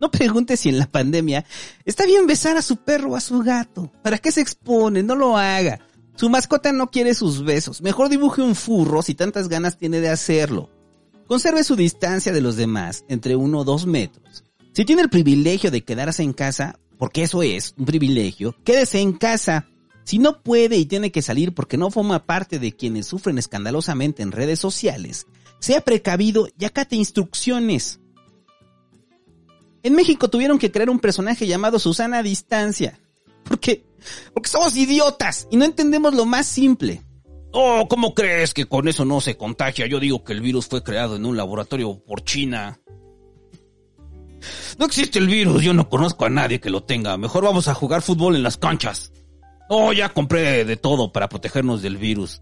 [0.04, 1.46] No pregunte si en la pandemia
[1.86, 3.90] está bien besar a su perro o a su gato.
[4.04, 5.02] ¿Para qué se expone?
[5.02, 5.80] No lo haga.
[6.18, 7.82] Su mascota no quiere sus besos.
[7.82, 10.70] Mejor dibuje un furro si tantas ganas tiene de hacerlo.
[11.26, 14.44] Conserve su distancia de los demás, entre uno o dos metros.
[14.74, 19.14] Si tiene el privilegio de quedarse en casa, porque eso es un privilegio, quédese en
[19.14, 19.70] casa.
[20.04, 24.22] Si no puede y tiene que salir porque no forma parte de quienes sufren escandalosamente
[24.22, 25.28] en redes sociales,
[25.60, 28.02] sea precavido y acate instrucciones.
[29.84, 33.00] En México tuvieron que crear un personaje llamado Susana a Distancia.
[33.44, 33.86] ¿Por qué?
[34.34, 37.04] Porque somos idiotas y no entendemos lo más simple.
[37.52, 39.86] Oh, ¿cómo crees que con eso no se contagia?
[39.86, 42.80] Yo digo que el virus fue creado en un laboratorio por China.
[44.80, 47.18] No existe el virus, yo no conozco a nadie que lo tenga.
[47.18, 49.12] Mejor vamos a jugar fútbol en las canchas.
[49.70, 52.42] Oh, ya compré de todo para protegernos del virus.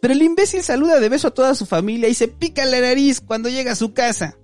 [0.00, 3.20] Pero el imbécil saluda de beso a toda su familia y se pica la nariz
[3.20, 4.38] cuando llega a su casa.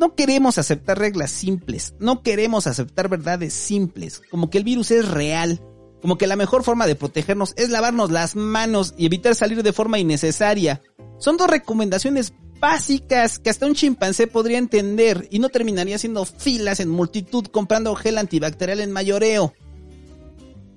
[0.00, 5.06] No queremos aceptar reglas simples, no queremos aceptar verdades simples, como que el virus es
[5.06, 5.60] real,
[6.00, 9.74] como que la mejor forma de protegernos es lavarnos las manos y evitar salir de
[9.74, 10.80] forma innecesaria.
[11.18, 16.80] Son dos recomendaciones básicas que hasta un chimpancé podría entender y no terminaría haciendo filas
[16.80, 19.52] en multitud comprando gel antibacterial en mayoreo.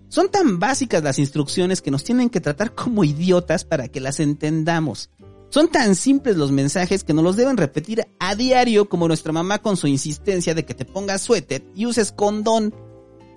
[0.09, 4.19] Son tan básicas las instrucciones que nos tienen que tratar como idiotas para que las
[4.19, 5.09] entendamos.
[5.53, 9.59] Son tan simples los mensajes que nos los deben repetir a diario como nuestra mamá
[9.59, 12.73] con su insistencia de que te pongas suéter y uses condón.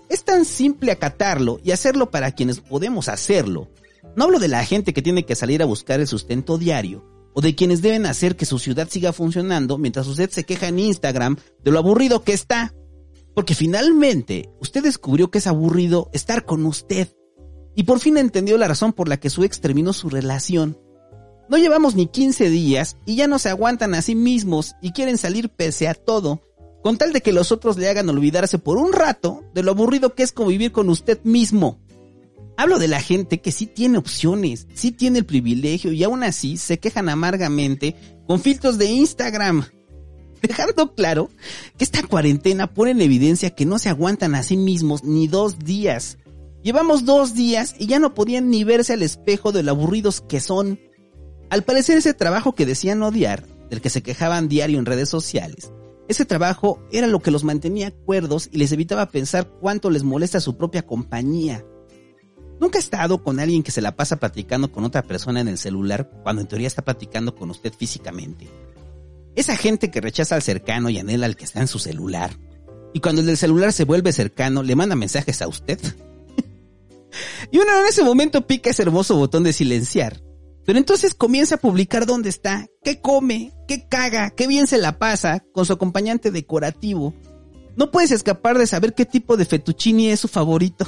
[0.08, 3.68] Es tan simple acatarlo y hacerlo para quienes podemos hacerlo.
[4.16, 7.42] No hablo de la gente que tiene que salir a buscar el sustento diario, o
[7.42, 11.36] de quienes deben hacer que su ciudad siga funcionando mientras usted se queja en Instagram
[11.62, 12.72] de lo aburrido que está.
[13.34, 17.08] Porque finalmente usted descubrió que es aburrido estar con usted.
[17.74, 20.78] Y por fin entendió la razón por la que su ex terminó su relación.
[21.48, 25.16] No llevamos ni 15 días y ya no se aguantan a sí mismos y quieren
[25.16, 26.42] salir pese a todo,
[26.82, 30.14] con tal de que los otros le hagan olvidarse por un rato de lo aburrido
[30.14, 31.78] que es convivir con usted mismo.
[32.56, 36.56] Hablo de la gente que sí tiene opciones, sí tiene el privilegio y aún así
[36.56, 37.94] se quejan amargamente
[38.26, 39.66] con filtros de Instagram.
[40.42, 41.30] Dejando claro
[41.76, 45.58] que esta cuarentena pone en evidencia que no se aguantan a sí mismos ni dos
[45.58, 46.18] días.
[46.62, 50.40] Llevamos dos días y ya no podían ni verse al espejo de lo aburridos que
[50.40, 50.80] son.
[51.50, 55.72] Al parecer ese trabajo que decían odiar, del que se quejaban diario en redes sociales,
[56.08, 60.40] ese trabajo era lo que los mantenía cuerdos y les evitaba pensar cuánto les molesta
[60.40, 61.64] su propia compañía.
[62.60, 65.58] Nunca ha estado con alguien que se la pasa platicando con otra persona en el
[65.58, 68.48] celular cuando en teoría está platicando con usted físicamente.
[69.34, 72.30] Esa gente que rechaza al cercano y anhela al que está en su celular.
[72.94, 75.78] Y cuando el del celular se vuelve cercano, le manda mensajes a usted.
[77.50, 80.22] y uno en ese momento pica ese hermoso botón de silenciar.
[80.66, 84.98] Pero entonces comienza a publicar dónde está, qué come, qué caga, qué bien se la
[84.98, 87.14] pasa con su acompañante decorativo.
[87.76, 90.86] No puedes escapar de saber qué tipo de fettuccini es su favorito.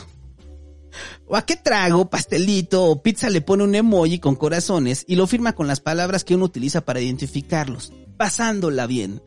[1.26, 5.26] O a qué trago, pastelito o pizza le pone un emoji con corazones y lo
[5.26, 7.92] firma con las palabras que uno utiliza para identificarlos.
[8.16, 9.22] Pasándola bien.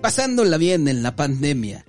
[0.00, 1.84] Pasándola bien en la pandemia.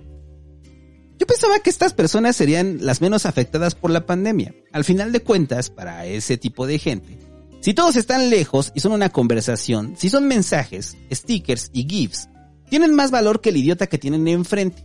[1.18, 4.54] Yo pensaba que estas personas serían las menos afectadas por la pandemia.
[4.72, 7.18] Al final de cuentas, para ese tipo de gente,
[7.64, 12.28] si todos están lejos y son una conversación, si son mensajes, stickers y GIFs,
[12.68, 14.84] tienen más valor que el idiota que tienen enfrente.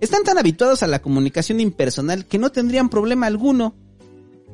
[0.00, 3.76] Están tan habituados a la comunicación impersonal que no tendrían problema alguno.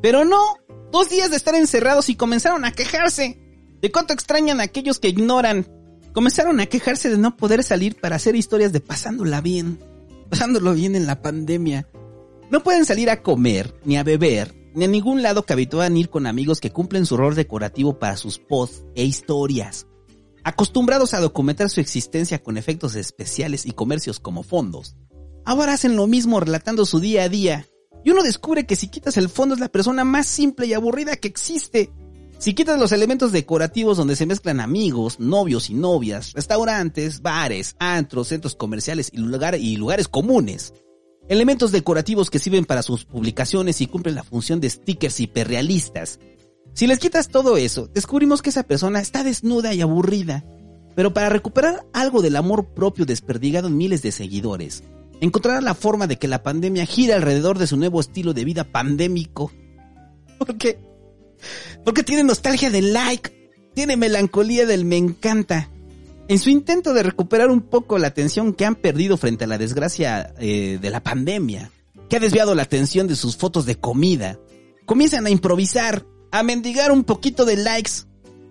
[0.03, 0.59] Pero no,
[0.93, 3.41] dos días de estar encerrados y comenzaron a quejarse.
[3.81, 5.67] De cuánto extrañan a aquellos que ignoran.
[6.13, 9.79] Comenzaron a quejarse de no poder salir para hacer historias de pasándola bien.
[10.29, 11.89] Pasándolo bien en la pandemia.
[12.51, 16.27] No pueden salir a comer, ni a beber, ni a ningún lado que ir con
[16.27, 19.87] amigos que cumplen su rol decorativo para sus posts e historias.
[20.45, 24.97] Acostumbrados a documentar su existencia con efectos especiales y comercios como fondos,
[25.45, 27.67] ahora hacen lo mismo relatando su día a día.
[28.05, 31.17] Y uno descubre que si quitas el fondo es la persona más simple y aburrida
[31.17, 31.93] que existe.
[32.39, 38.27] Si quitas los elementos decorativos donde se mezclan amigos, novios y novias, restaurantes, bares, antros,
[38.27, 40.75] centros comerciales y lugares comunes,
[41.33, 46.21] elementos decorativos que sirven para sus publicaciones y cumplen la función de stickers hiperrealistas.
[46.75, 50.45] Si les quitas todo eso, descubrimos que esa persona está desnuda y aburrida.
[50.95, 54.85] Pero para recuperar algo del amor propio desperdigado en miles de seguidores,
[55.23, 58.64] encontrará la forma de que la pandemia gira alrededor de su nuevo estilo de vida
[58.64, 59.51] pandémico.
[60.38, 60.79] ¿Por qué?
[61.83, 65.71] Porque tiene nostalgia del like, tiene melancolía del me encanta.
[66.29, 69.59] En su intento de recuperar un poco la atención que han perdido frente a la
[69.59, 71.71] desgracia eh, de la pandemia,
[72.09, 74.39] que ha desviado la atención de sus fotos de comida,
[74.87, 77.91] comienzan a improvisar, a mendigar un poquito de likes.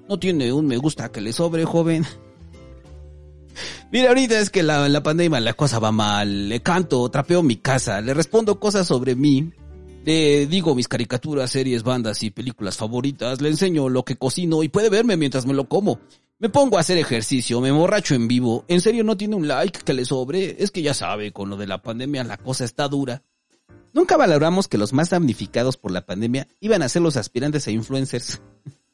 [0.10, 2.06] No tiene un me gusta que le sobre, joven.
[3.92, 6.50] Mira, ahorita es que la, la pandemia la cosa va mal.
[6.50, 9.52] Le canto, trapeo mi casa, le respondo cosas sobre mí.
[10.06, 13.42] Le digo mis caricaturas, series, bandas y películas favoritas.
[13.42, 16.00] Le enseño lo que cocino y puede verme mientras me lo como.
[16.42, 18.66] Me pongo a hacer ejercicio, me borracho en vivo.
[18.68, 20.64] ¿En serio no tiene un like que le sobre?
[20.64, 23.22] Es que ya sabe, con lo de la pandemia la cosa está dura.
[23.94, 27.72] Nunca valoramos que los más damnificados por la pandemia iban a ser los aspirantes a
[27.72, 28.42] influencers.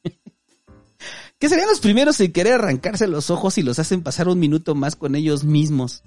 [1.39, 4.75] que serían los primeros en querer arrancarse los ojos y los hacen pasar un minuto
[4.75, 6.03] más con ellos mismos.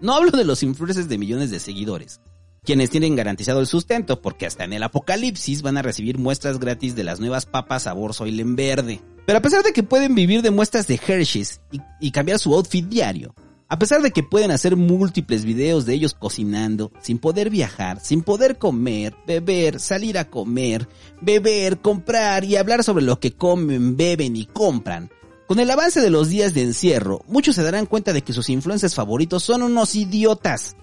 [0.00, 2.22] No hablo de los influencers de millones de seguidores,
[2.64, 6.94] quienes tienen garantizado el sustento porque hasta en el apocalipsis van a recibir muestras gratis
[6.94, 9.00] de las nuevas papas sabor en verde.
[9.26, 12.54] Pero a pesar de que pueden vivir de muestras de Hershey's y, y cambiar su
[12.54, 13.34] outfit diario,
[13.68, 18.22] a pesar de que pueden hacer múltiples videos de ellos cocinando, sin poder viajar, sin
[18.22, 20.88] poder comer, beber, salir a comer,
[21.20, 25.10] beber, comprar y hablar sobre lo que comen, beben y compran,
[25.48, 28.48] con el avance de los días de encierro, muchos se darán cuenta de que sus
[28.50, 30.76] influencers favoritos son unos idiotas,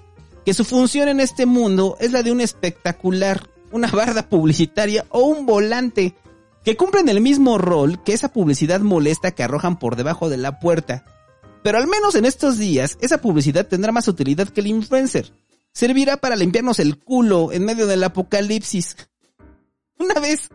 [0.45, 5.21] que su función en este mundo es la de un espectacular, una barda publicitaria o
[5.21, 6.15] un volante,
[6.63, 10.59] que cumplen el mismo rol que esa publicidad molesta que arrojan por debajo de la
[10.59, 11.05] puerta,
[11.63, 15.31] pero al menos en estos días, esa publicidad tendrá más utilidad que el influencer.
[15.73, 18.95] Servirá para limpiarnos el culo en medio del apocalipsis.
[19.97, 20.49] Una vez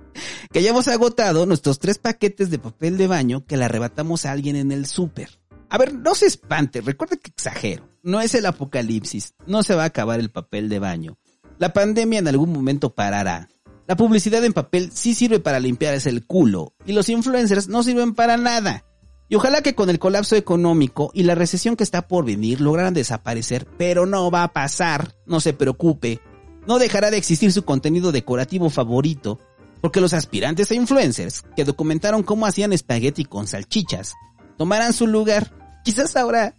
[0.50, 4.56] que hayamos agotado nuestros tres paquetes de papel de baño, que le arrebatamos a alguien
[4.56, 5.38] en el súper.
[5.74, 7.88] A ver, no se espante, recuerde que exagero.
[8.04, 11.18] No es el apocalipsis, no se va a acabar el papel de baño.
[11.58, 13.48] La pandemia en algún momento parará.
[13.88, 18.14] La publicidad en papel sí sirve para limpiarse el culo, y los influencers no sirven
[18.14, 18.84] para nada.
[19.28, 22.94] Y ojalá que con el colapso económico y la recesión que está por venir lograran
[22.94, 26.20] desaparecer, pero no va a pasar, no se preocupe.
[26.68, 29.40] No dejará de existir su contenido decorativo favorito,
[29.80, 34.14] porque los aspirantes a influencers que documentaron cómo hacían espagueti con salchichas
[34.56, 35.63] tomarán su lugar.
[35.84, 36.54] Quizás ahora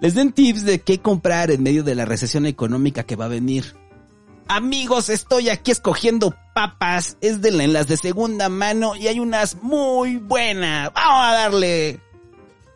[0.00, 3.28] les den tips de qué comprar en medio de la recesión económica que va a
[3.28, 3.74] venir.
[4.46, 7.16] Amigos, estoy aquí escogiendo papas.
[7.20, 10.92] Es de las de segunda mano y hay unas muy buenas.
[10.94, 12.00] Vamos a darle.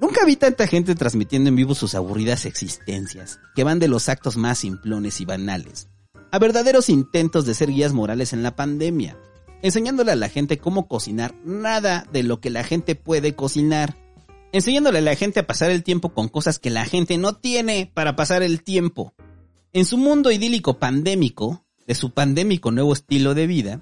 [0.01, 4.37] Nunca vi tanta gente transmitiendo en vivo sus aburridas existencias, que van de los actos
[4.37, 5.89] más simplones y banales,
[6.33, 9.17] a verdaderos intentos de ser guías morales en la pandemia,
[9.63, 13.97] enseñándole a la gente cómo cocinar nada de lo que la gente puede cocinar,
[14.53, 17.91] enseñándole a la gente a pasar el tiempo con cosas que la gente no tiene
[17.93, 19.15] para pasar el tiempo.
[19.73, 23.81] En su mundo idílico pandémico, de su pandémico nuevo estilo de vida,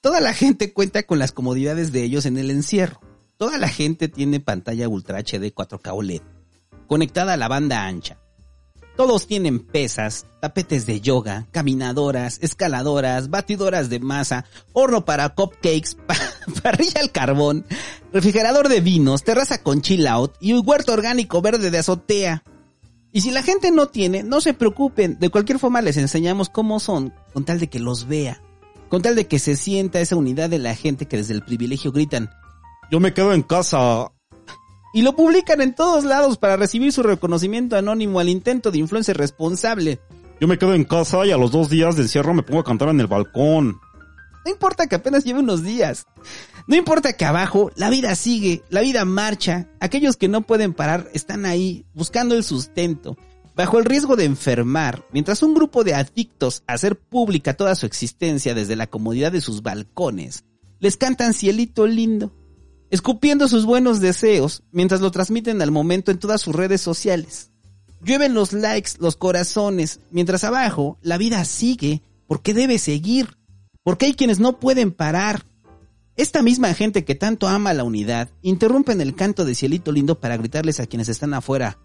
[0.00, 3.00] toda la gente cuenta con las comodidades de ellos en el encierro
[3.36, 6.22] Toda la gente tiene pantalla Ultra HD 4K OLED,
[6.86, 8.20] conectada a la banda ancha.
[8.96, 15.96] Todos tienen pesas, tapetes de yoga, caminadoras, escaladoras, batidoras de masa, horno para cupcakes,
[16.62, 17.66] parrilla al carbón,
[18.12, 22.44] refrigerador de vinos, terraza con chill out y un huerto orgánico verde de azotea.
[23.10, 26.78] Y si la gente no tiene, no se preocupen, de cualquier forma les enseñamos cómo
[26.78, 28.42] son, con tal de que los vea,
[28.88, 31.90] con tal de que se sienta esa unidad de la gente que desde el privilegio
[31.90, 32.30] gritan,
[32.90, 34.10] yo me quedo en casa.
[34.94, 39.16] Y lo publican en todos lados para recibir su reconocimiento anónimo al intento de influencer
[39.16, 40.00] responsable.
[40.40, 42.64] Yo me quedo en casa y a los dos días de encierro me pongo a
[42.64, 43.80] cantar en el balcón.
[44.44, 46.06] No importa que apenas lleve unos días.
[46.68, 49.68] No importa que abajo la vida sigue, la vida marcha.
[49.80, 53.16] Aquellos que no pueden parar están ahí buscando el sustento,
[53.56, 57.84] bajo el riesgo de enfermar, mientras un grupo de adictos a hacer pública toda su
[57.84, 60.44] existencia desde la comodidad de sus balcones
[60.84, 62.30] les cantan cielito lindo
[62.94, 67.50] escupiendo sus buenos deseos mientras lo transmiten al momento en todas sus redes sociales.
[68.00, 73.36] Llueven los likes, los corazones, mientras abajo la vida sigue porque debe seguir,
[73.82, 75.44] porque hay quienes no pueden parar.
[76.16, 80.36] Esta misma gente que tanto ama la unidad interrumpen el canto de cielito lindo para
[80.36, 81.78] gritarles a quienes están afuera.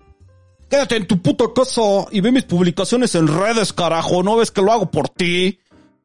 [0.69, 4.61] Quédate en tu puta casa y ve mis publicaciones en redes, carajo, ¿no ves que
[4.61, 5.57] lo hago por ti?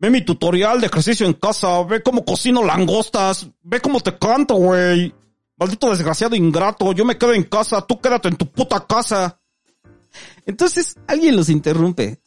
[0.05, 4.55] Ve mi tutorial de ejercicio en casa, ve cómo cocino langostas, ve cómo te canto,
[4.57, 5.15] güey.
[5.57, 9.41] Maldito desgraciado ingrato, yo me quedo en casa, tú quédate en tu puta casa.
[10.45, 12.21] Entonces, alguien los interrumpe.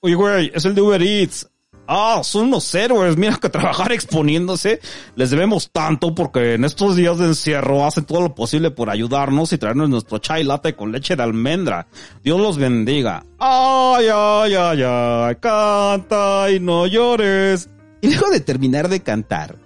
[0.00, 1.48] Oye, güey, es el de Uber Eats.
[1.92, 3.16] Ah, son unos héroes.
[3.16, 4.78] Mira que trabajar exponiéndose
[5.16, 9.52] les debemos tanto porque en estos días de encierro hacen todo lo posible por ayudarnos
[9.52, 11.88] y traernos nuestro chai latte con leche de almendra.
[12.22, 13.26] Dios los bendiga.
[13.40, 17.68] Ay, ay, ay, ay, canta y no llores.
[18.00, 19.56] Y luego de terminar de cantar,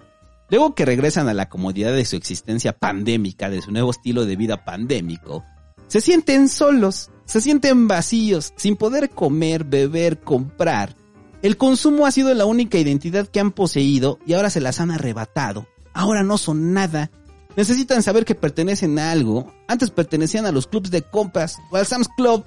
[0.49, 4.37] luego que regresan a la comodidad de su existencia pandémica, de su nuevo estilo de
[4.37, 5.45] vida pandémico,
[5.89, 11.04] se sienten solos, se sienten vacíos, sin poder comer, beber, comprar
[11.45, 14.91] El consumo ha sido la única identidad que han poseído y ahora se las han
[14.91, 15.67] arrebatado.
[15.93, 17.11] Ahora no son nada.
[17.55, 19.53] Necesitan saber que pertenecen a algo.
[19.69, 22.47] Antes pertenecían a los clubs de compras o al Sam's Club.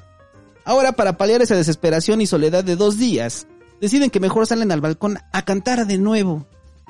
[0.66, 3.46] Ahora para paliar esa desesperación y soledad de dos días,
[3.80, 6.48] deciden que mejor salen al balcón a cantar de nuevo.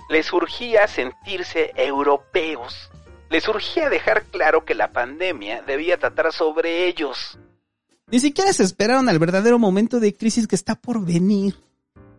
[0.09, 2.89] Les urgía sentirse europeos.
[3.29, 7.37] Les urgía dejar claro que la pandemia debía tratar sobre ellos.
[8.09, 11.66] Ni siquiera se esperaron al verdadero momento de crisis que está por venir.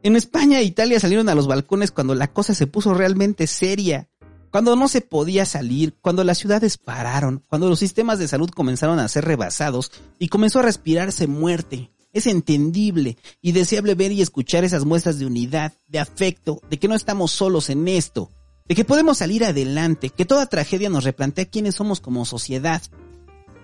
[0.03, 4.09] En España e Italia salieron a los balcones cuando la cosa se puso realmente seria,
[4.51, 9.01] cuando no se podía salir, cuando las ciudades pararon, cuando los sistemas de salud comenzaron
[9.01, 11.91] a ser rebasados y comenzó a respirarse muerte.
[12.13, 16.89] Es entendible y deseable ver y escuchar esas muestras de unidad, de afecto, de que
[16.89, 18.31] no estamos solos en esto,
[18.67, 22.83] de que podemos salir adelante, que toda tragedia nos replantea quiénes somos como sociedad.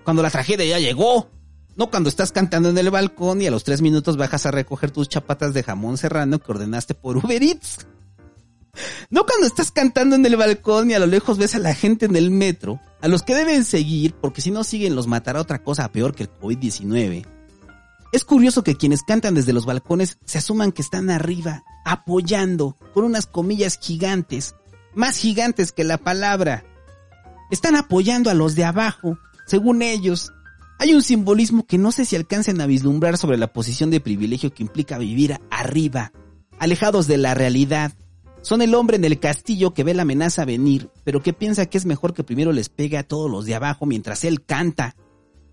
[0.03, 1.29] Cuando la tragedia ya llegó,
[1.75, 4.91] no cuando estás cantando en el balcón y a los tres minutos bajas a recoger
[4.91, 7.85] tus chapatas de jamón serrano que ordenaste por Uber Eats.
[9.09, 12.05] No cuando estás cantando en el balcón y a lo lejos ves a la gente
[12.05, 15.63] en el metro, a los que deben seguir, porque si no siguen los matará otra
[15.63, 17.25] cosa peor que el COVID-19.
[18.11, 23.03] Es curioso que quienes cantan desde los balcones se asuman que están arriba, apoyando, con
[23.03, 24.55] unas comillas gigantes,
[24.93, 26.63] más gigantes que la palabra.
[27.51, 30.31] Están apoyando a los de abajo, según ellos,
[30.77, 34.53] hay un simbolismo que no sé si alcancen a vislumbrar sobre la posición de privilegio
[34.53, 36.11] que implica vivir arriba,
[36.59, 37.93] alejados de la realidad.
[38.41, 41.77] Son el hombre en el castillo que ve la amenaza venir, pero que piensa que
[41.77, 44.95] es mejor que primero les pegue a todos los de abajo mientras él canta.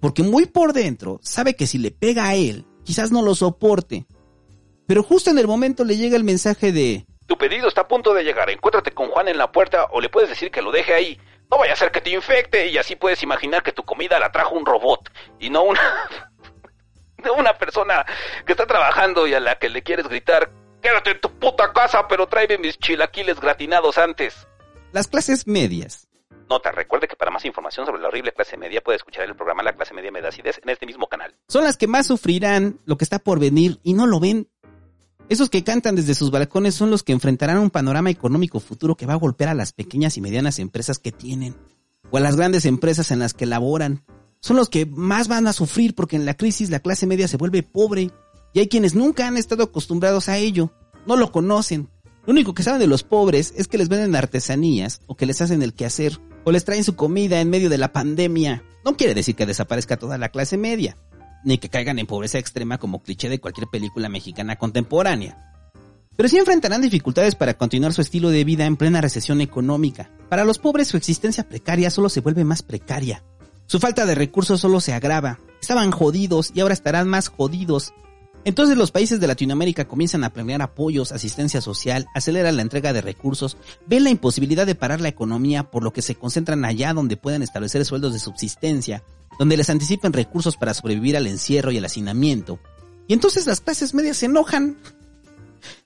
[0.01, 4.07] Porque muy por dentro sabe que si le pega a él, quizás no lo soporte.
[4.87, 7.07] Pero justo en el momento le llega el mensaje de...
[7.27, 10.09] Tu pedido está a punto de llegar, encuéntrate con Juan en la puerta o le
[10.09, 11.19] puedes decir que lo deje ahí.
[11.53, 14.33] No vaya a ser que te infecte y así puedes imaginar que tu comida la
[14.33, 16.09] trajo un robot y no una
[17.39, 18.07] una persona
[18.47, 22.09] que está trabajando y a la que le quieres gritar, quédate en tu puta casa,
[22.09, 24.49] pero tráeme mis chilaquiles gratinados antes.
[24.93, 26.09] Las clases medias.
[26.49, 29.63] Nota, recuerde que para más información sobre la horrible clase media puede escuchar el programa
[29.63, 31.37] La clase media me da acidez en este mismo canal.
[31.49, 34.49] Son las que más sufrirán lo que está por venir y no lo ven
[35.33, 39.07] esos que cantan desde sus balcones son los que enfrentarán un panorama económico futuro que
[39.07, 41.57] va a golpear a las pequeñas y medianas empresas que tienen,
[42.11, 44.05] o a las grandes empresas en las que laboran.
[44.41, 47.39] Son los que más van a sufrir porque en la crisis la clase media se
[47.39, 48.11] vuelve pobre
[48.53, 50.73] y hay quienes nunca han estado acostumbrados a ello,
[51.07, 51.89] no lo conocen.
[52.27, 55.41] Lo único que saben de los pobres es que les venden artesanías o que les
[55.41, 58.65] hacen el quehacer o les traen su comida en medio de la pandemia.
[58.85, 60.99] No quiere decir que desaparezca toda la clase media,
[61.45, 65.53] ni que caigan en pobreza extrema como cliché de cualquier película mexicana contemporánea.
[66.17, 70.11] Pero sí enfrentarán dificultades para continuar su estilo de vida en plena recesión económica.
[70.29, 73.23] Para los pobres su existencia precaria solo se vuelve más precaria.
[73.67, 75.39] Su falta de recursos solo se agrava.
[75.61, 77.95] Estaban jodidos y ahora estarán más jodidos.
[78.45, 83.01] Entonces los países de Latinoamérica comienzan a planear apoyos, asistencia social, aceleran la entrega de
[83.01, 87.17] recursos, ven la imposibilidad de parar la economía por lo que se concentran allá donde
[87.17, 89.05] puedan establecer sueldos de subsistencia,
[89.39, 92.59] donde les anticipen recursos para sobrevivir al encierro y al hacinamiento.
[93.07, 94.77] Y entonces las clases medias se enojan.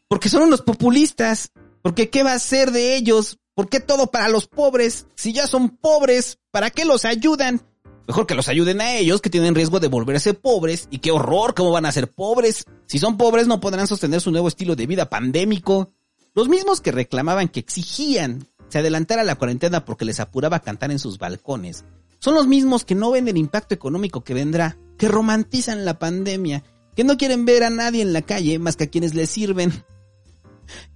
[0.08, 1.50] Porque son unos populistas.
[1.82, 3.38] Porque ¿qué va a ser de ellos?
[3.54, 5.06] ¿Por qué todo para los pobres?
[5.14, 7.62] Si ya son pobres, ¿para qué los ayudan?
[8.06, 10.88] Mejor que los ayuden a ellos que tienen riesgo de volverse pobres.
[10.90, 12.64] Y qué horror, ¿cómo van a ser pobres?
[12.86, 15.92] Si son pobres no podrán sostener su nuevo estilo de vida pandémico.
[16.34, 20.98] Los mismos que reclamaban que exigían se adelantara la cuarentena porque les apuraba cantar en
[20.98, 21.84] sus balcones,
[22.18, 26.64] son los mismos que no ven el impacto económico que vendrá, que romantizan la pandemia,
[26.94, 29.72] que no quieren ver a nadie en la calle más que a quienes les sirven.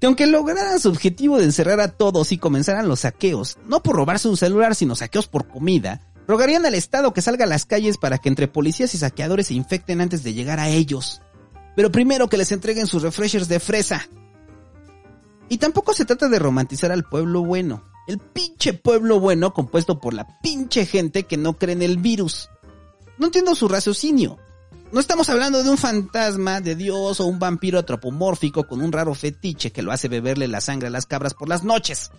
[0.00, 3.94] Que aunque lograran su objetivo de encerrar a todos y comenzaran los saqueos, no por
[3.94, 7.98] robarse un celular, sino saqueos por comida, rogarían al Estado que salga a las calles
[7.98, 11.20] para que entre policías y saqueadores se infecten antes de llegar a ellos.
[11.76, 14.08] Pero primero que les entreguen sus refreshers de fresa.
[15.48, 17.84] Y tampoco se trata de romantizar al pueblo bueno.
[18.06, 22.48] El pinche pueblo bueno compuesto por la pinche gente que no cree en el virus.
[23.18, 24.38] No entiendo su raciocinio.
[24.92, 29.14] No estamos hablando de un fantasma de Dios o un vampiro antropomórfico con un raro
[29.14, 32.10] fetiche que lo hace beberle la sangre a las cabras por las noches.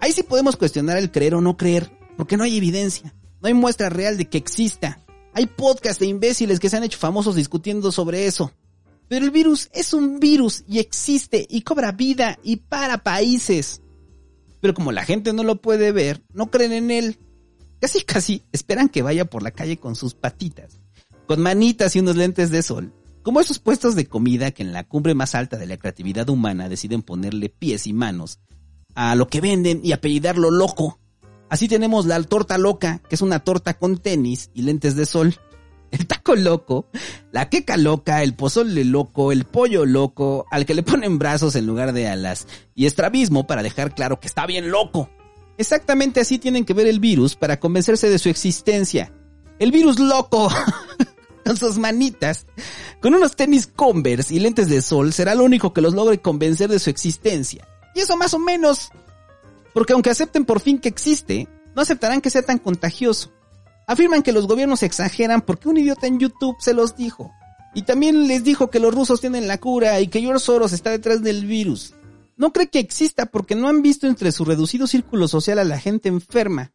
[0.00, 3.54] Ahí sí podemos cuestionar el creer o no creer, porque no hay evidencia, no hay
[3.54, 5.00] muestra real de que exista.
[5.32, 8.52] Hay podcasts de imbéciles que se han hecho famosos discutiendo sobre eso.
[9.08, 13.82] Pero el virus es un virus y existe y cobra vida y para países.
[14.60, 17.18] Pero como la gente no lo puede ver, no creen en él.
[17.80, 20.78] Casi casi esperan que vaya por la calle con sus patitas,
[21.26, 24.84] con manitas y unos lentes de sol, como esos puestos de comida que en la
[24.84, 28.38] cumbre más alta de la creatividad humana deciden ponerle pies y manos
[28.94, 30.98] a lo que venden y apellidarlo loco.
[31.50, 35.34] Así tenemos la torta loca, que es una torta con tenis y lentes de sol.
[35.90, 36.86] el taco loco,
[37.32, 41.66] la queca loca, el pozole loco, el pollo loco, al que le ponen brazos en
[41.66, 45.10] lugar de alas, y estrabismo para dejar claro que está bien loco.
[45.58, 49.12] Exactamente así tienen que ver el virus para convencerse de su existencia.
[49.58, 50.48] El virus loco,
[51.44, 52.46] con sus manitas,
[53.02, 56.70] con unos tenis Converse y lentes de sol, será lo único que los logre convencer
[56.70, 57.66] de su existencia.
[57.94, 58.90] Y eso más o menos,
[59.72, 63.32] porque aunque acepten por fin que existe, no aceptarán que sea tan contagioso.
[63.86, 67.32] Afirman que los gobiernos exageran porque un idiota en YouTube se los dijo.
[67.74, 70.90] Y también les dijo que los rusos tienen la cura y que George Soros está
[70.90, 71.94] detrás del virus.
[72.36, 75.78] No cree que exista porque no han visto entre su reducido círculo social a la
[75.78, 76.72] gente enferma.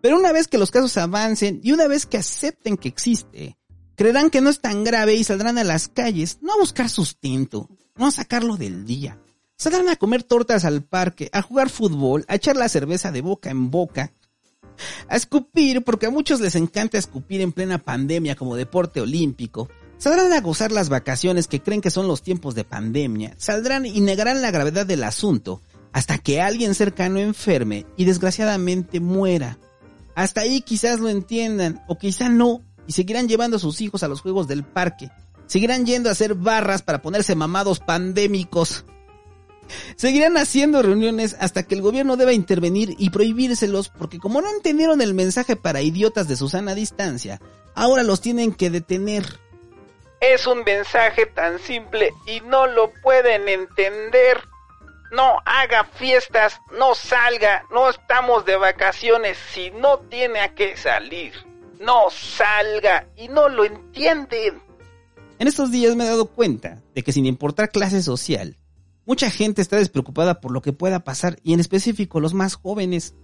[0.00, 3.58] Pero una vez que los casos avancen y una vez que acepten que existe,
[3.96, 7.68] creerán que no es tan grave y saldrán a las calles, no a buscar sustento,
[7.96, 9.18] no a sacarlo del día.
[9.58, 13.50] Saldrán a comer tortas al parque, a jugar fútbol, a echar la cerveza de boca
[13.50, 14.12] en boca,
[15.08, 19.68] a escupir, porque a muchos les encanta escupir en plena pandemia como deporte olímpico.
[19.96, 23.34] Saldrán a gozar las vacaciones que creen que son los tiempos de pandemia.
[23.36, 25.60] Saldrán y negarán la gravedad del asunto
[25.92, 29.58] hasta que alguien cercano enferme y desgraciadamente muera.
[30.14, 34.08] Hasta ahí quizás lo entiendan o quizá no y seguirán llevando a sus hijos a
[34.08, 35.10] los juegos del parque.
[35.46, 38.84] Seguirán yendo a hacer barras para ponerse mamados pandémicos.
[39.96, 45.00] Seguirán haciendo reuniones hasta que el gobierno deba intervenir y prohibírselos porque como no entendieron
[45.00, 47.40] el mensaje para idiotas de Susana distancia,
[47.74, 49.24] ahora los tienen que detener.
[50.20, 54.40] Es un mensaje tan simple y no lo pueden entender.
[55.10, 61.32] No haga fiestas, no salga, no estamos de vacaciones si no tiene a qué salir.
[61.80, 64.60] No salga y no lo entienden.
[65.38, 68.56] En estos días me he dado cuenta de que sin importar clase social,
[69.08, 73.14] Mucha gente está despreocupada por lo que pueda pasar y en específico los más jóvenes,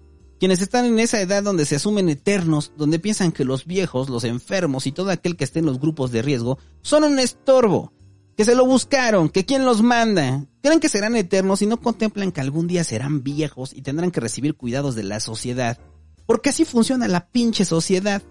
[0.40, 4.24] quienes están en esa edad donde se asumen eternos, donde piensan que los viejos, los
[4.24, 7.92] enfermos y todo aquel que esté en los grupos de riesgo son un estorbo,
[8.34, 12.32] que se lo buscaron, que quien los manda, creen que serán eternos y no contemplan
[12.32, 15.78] que algún día serán viejos y tendrán que recibir cuidados de la sociedad,
[16.24, 18.22] porque así funciona la pinche sociedad.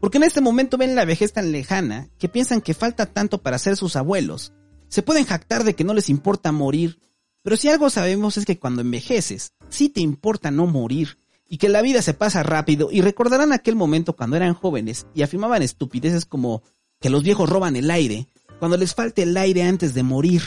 [0.00, 3.58] Porque en este momento ven la vejez tan lejana que piensan que falta tanto para
[3.58, 4.52] ser sus abuelos,
[4.88, 7.00] se pueden jactar de que no les importa morir,
[7.42, 11.18] pero si algo sabemos es que cuando envejeces, sí te importa no morir,
[11.48, 15.22] y que la vida se pasa rápido, y recordarán aquel momento cuando eran jóvenes y
[15.22, 16.62] afirmaban estupideces como
[17.00, 18.26] que los viejos roban el aire,
[18.58, 20.42] cuando les falte el aire antes de morir.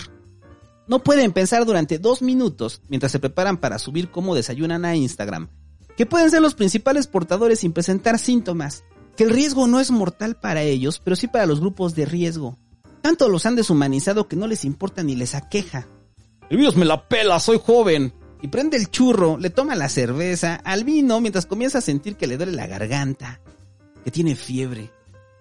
[0.88, 5.50] No pueden pensar durante dos minutos, mientras se preparan para subir cómo desayunan a Instagram,
[5.96, 8.84] que pueden ser los principales portadores sin presentar síntomas,
[9.16, 12.58] que el riesgo no es mortal para ellos, pero sí para los grupos de riesgo.
[13.02, 15.88] Tanto los han deshumanizado que no les importa ni les aqueja.
[16.50, 18.14] El virus me la pela, soy joven.
[18.42, 22.26] Y prende el churro, le toma la cerveza, al vino, mientras comienza a sentir que
[22.26, 23.40] le duele la garganta,
[24.04, 24.90] que tiene fiebre,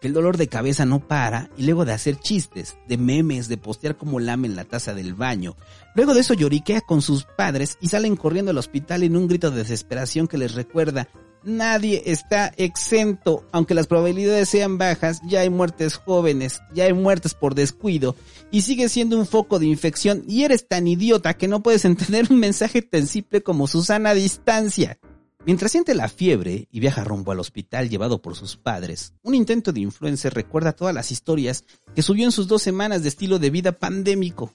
[0.03, 3.57] que el dolor de cabeza no para, y luego de hacer chistes, de memes, de
[3.57, 5.57] postear como lame en la taza del baño.
[5.95, 9.51] Luego de eso lloriquea con sus padres y salen corriendo al hospital en un grito
[9.51, 11.09] de desesperación que les recuerda
[11.43, 17.33] Nadie está exento, aunque las probabilidades sean bajas, ya hay muertes jóvenes, ya hay muertes
[17.33, 18.15] por descuido,
[18.51, 22.27] y sigue siendo un foco de infección, y eres tan idiota que no puedes entender
[22.31, 24.99] un mensaje tan simple como Susana a distancia.
[25.47, 29.73] Mientras siente la fiebre y viaja rumbo al hospital llevado por sus padres, un intento
[29.73, 31.65] de influencer recuerda todas las historias
[31.95, 34.53] que subió en sus dos semanas de estilo de vida pandémico,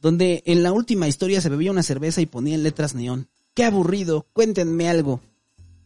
[0.00, 3.28] donde en la última historia se bebía una cerveza y ponía en letras neón.
[3.54, 4.28] ¡Qué aburrido!
[4.32, 5.20] Cuéntenme algo.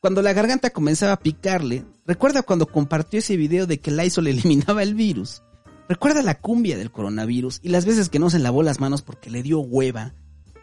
[0.07, 4.85] Cuando la garganta comenzaba a picarle, recuerda cuando compartió ese video de que Lysol eliminaba
[4.85, 5.43] el virus.
[5.89, 9.31] Recuerda la cumbia del coronavirus y las veces que no se lavó las manos porque
[9.31, 10.15] le dio hueva.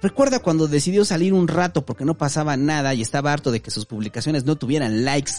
[0.02, 3.70] Recuerda cuando decidió salir un rato porque no pasaba nada y estaba harto de que
[3.70, 5.34] sus publicaciones no tuvieran likes.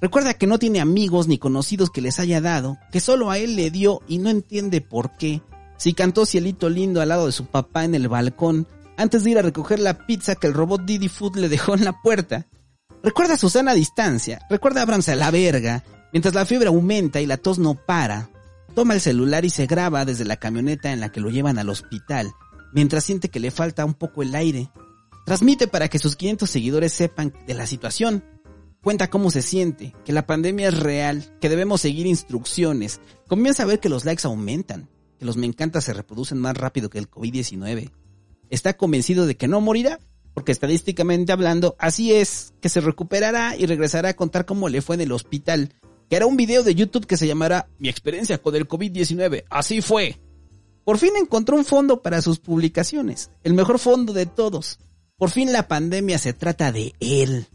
[0.00, 3.56] Recuerda que no tiene amigos ni conocidos que les haya dado, que solo a él
[3.56, 5.42] le dio y no entiende por qué.
[5.76, 9.38] Si cantó cielito lindo al lado de su papá en el balcón, antes de ir
[9.38, 12.46] a recoger la pizza que el robot Didi Food le dejó en la puerta.
[13.02, 17.26] Recuerda a Susana a distancia, recuerda a a la verga, mientras la fiebre aumenta y
[17.26, 18.28] la tos no para.
[18.74, 21.70] Toma el celular y se graba desde la camioneta en la que lo llevan al
[21.70, 22.30] hospital,
[22.74, 24.70] mientras siente que le falta un poco el aire.
[25.24, 28.22] Transmite para que sus 500 seguidores sepan de la situación.
[28.82, 33.00] Cuenta cómo se siente, que la pandemia es real, que debemos seguir instrucciones.
[33.26, 36.90] Comienza a ver que los likes aumentan, que los me encanta se reproducen más rápido
[36.90, 37.92] que el COVID-19.
[38.50, 40.00] Está convencido de que no morirá
[40.34, 44.96] porque estadísticamente hablando, así es, que se recuperará y regresará a contar cómo le fue
[44.96, 45.74] en el hospital,
[46.08, 49.80] que era un video de YouTube que se llamará Mi experiencia con el COVID-19, así
[49.80, 50.20] fue.
[50.84, 54.78] Por fin encontró un fondo para sus publicaciones, el mejor fondo de todos.
[55.16, 57.46] Por fin la pandemia se trata de él.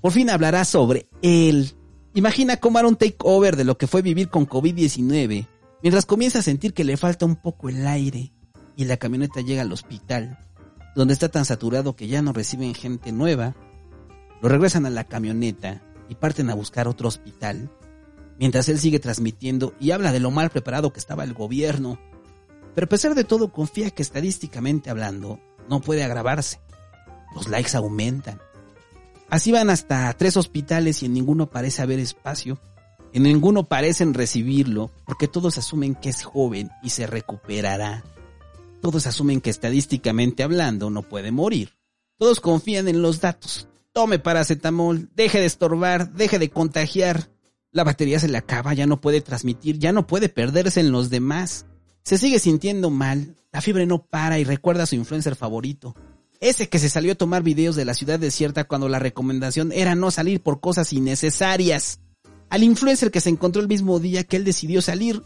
[0.00, 1.72] Por fin hablará sobre él.
[2.14, 5.48] Imagina cómo hará un takeover de lo que fue vivir con COVID-19,
[5.82, 8.32] mientras comienza a sentir que le falta un poco el aire
[8.76, 10.38] y la camioneta llega al hospital,
[10.94, 13.54] donde está tan saturado que ya no reciben gente nueva.
[14.40, 17.70] Lo regresan a la camioneta y parten a buscar otro hospital,
[18.38, 21.98] mientras él sigue transmitiendo y habla de lo mal preparado que estaba el gobierno.
[22.74, 26.60] Pero a pesar de todo confía que estadísticamente hablando no puede agravarse.
[27.34, 28.40] Los likes aumentan.
[29.30, 32.60] Así van hasta tres hospitales y en ninguno parece haber espacio.
[33.12, 38.04] En ninguno parecen recibirlo porque todos asumen que es joven y se recuperará.
[38.84, 41.70] Todos asumen que estadísticamente hablando no puede morir.
[42.18, 43.66] Todos confían en los datos.
[43.94, 47.30] Tome paracetamol, deje de estorbar, deje de contagiar.
[47.70, 51.08] La batería se le acaba, ya no puede transmitir, ya no puede perderse en los
[51.08, 51.64] demás.
[52.02, 55.94] Se sigue sintiendo mal, la fiebre no para y recuerda a su influencer favorito.
[56.38, 59.94] Ese que se salió a tomar videos de la ciudad desierta cuando la recomendación era
[59.94, 62.00] no salir por cosas innecesarias.
[62.50, 65.22] Al influencer que se encontró el mismo día que él decidió salir.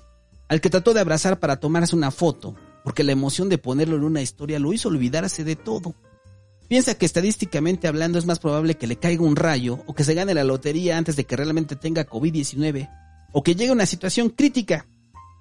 [0.49, 2.55] Al que trató de abrazar para tomarse una foto,
[2.89, 5.95] porque la emoción de ponerlo en una historia lo hizo olvidarse de todo.
[6.69, 10.15] Piensa que estadísticamente hablando es más probable que le caiga un rayo o que se
[10.15, 12.89] gane la lotería antes de que realmente tenga COVID-19
[13.35, 14.87] o que llegue a una situación crítica.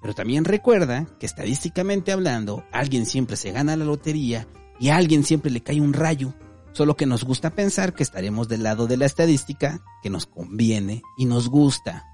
[0.02, 4.46] Pero también recuerda que estadísticamente hablando, alguien siempre se gana la lotería
[4.78, 6.34] y a alguien siempre le cae un rayo.
[6.72, 11.00] Solo que nos gusta pensar que estaremos del lado de la estadística, que nos conviene
[11.16, 12.04] y nos gusta.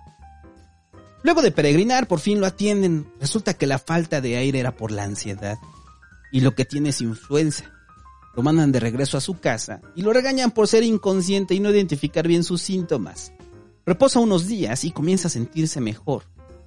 [1.25, 3.13] Luego de peregrinar, por fin lo atienden.
[3.21, 5.59] Resulta que la falta de aire era por la ansiedad.
[6.31, 7.73] Y lo que tiene es influenza.
[8.37, 11.71] Lo mandan de regreso a su casa y lo regañan por ser inconsciente y no
[11.71, 13.33] identificar bien sus síntomas.
[13.87, 16.25] Reposa unos días y comienza a sentirse mejor.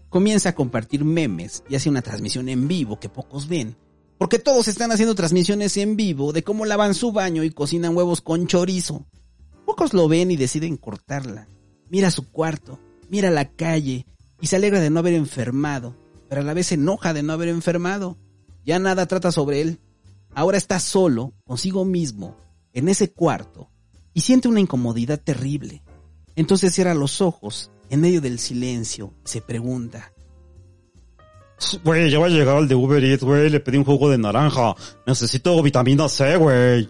[0.09, 3.77] Comienza a compartir memes y hace una transmisión en vivo que pocos ven
[4.17, 8.21] porque todos están haciendo transmisiones en vivo de cómo lavan su baño y cocinan huevos
[8.21, 9.05] con chorizo.
[9.65, 11.47] Pocos lo ven y deciden cortarla.
[11.89, 12.79] Mira su cuarto,
[13.09, 14.05] mira la calle
[14.41, 15.95] y se alegra de no haber enfermado,
[16.29, 18.17] pero a la vez se enoja de no haber enfermado.
[18.65, 19.79] Ya nada trata sobre él.
[20.33, 22.38] Ahora está solo, consigo mismo,
[22.73, 23.69] en ese cuarto,
[24.13, 25.83] y siente una incomodidad terrible.
[26.35, 30.11] Entonces cierra los ojos en medio del silencio y se pregunta,
[31.83, 33.49] Güey, ya va a llegar el de Uber Eats, güey.
[33.49, 34.75] Le pedí un jugo de naranja.
[35.05, 36.88] Necesito vitamina C, güey.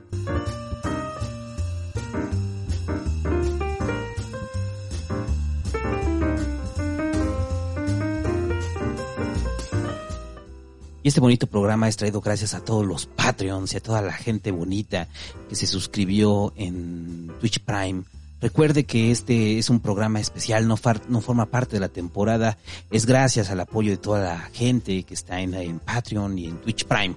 [11.07, 14.11] Y este bonito programa es traído gracias a todos los Patreons y a toda la
[14.11, 15.07] gente bonita
[15.47, 18.03] que se suscribió en Twitch Prime
[18.41, 22.57] Recuerde que este es un programa especial, no, forma parte de la temporada,
[22.91, 26.83] es gracias al apoyo de toda la gente que está en, Patreon y en Twitch
[26.83, 27.15] Prime.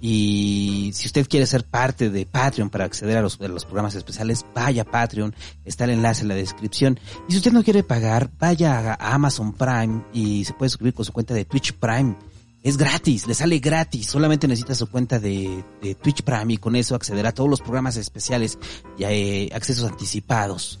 [0.00, 4.44] Y si usted quiere ser parte de Patreon para acceder a los, los, programas especiales,
[4.56, 6.98] vaya a Patreon, está el enlace en la descripción.
[7.28, 11.04] Y si usted no quiere pagar, vaya a Amazon Prime y se puede suscribir con
[11.04, 12.16] su cuenta de Twitch Prime
[12.62, 14.06] es gratis, le sale gratis.
[14.06, 17.60] Solamente necesita su cuenta de, de Twitch Prime y con eso accederá a todos los
[17.60, 18.58] programas especiales
[18.98, 20.80] y eh, accesos anticipados.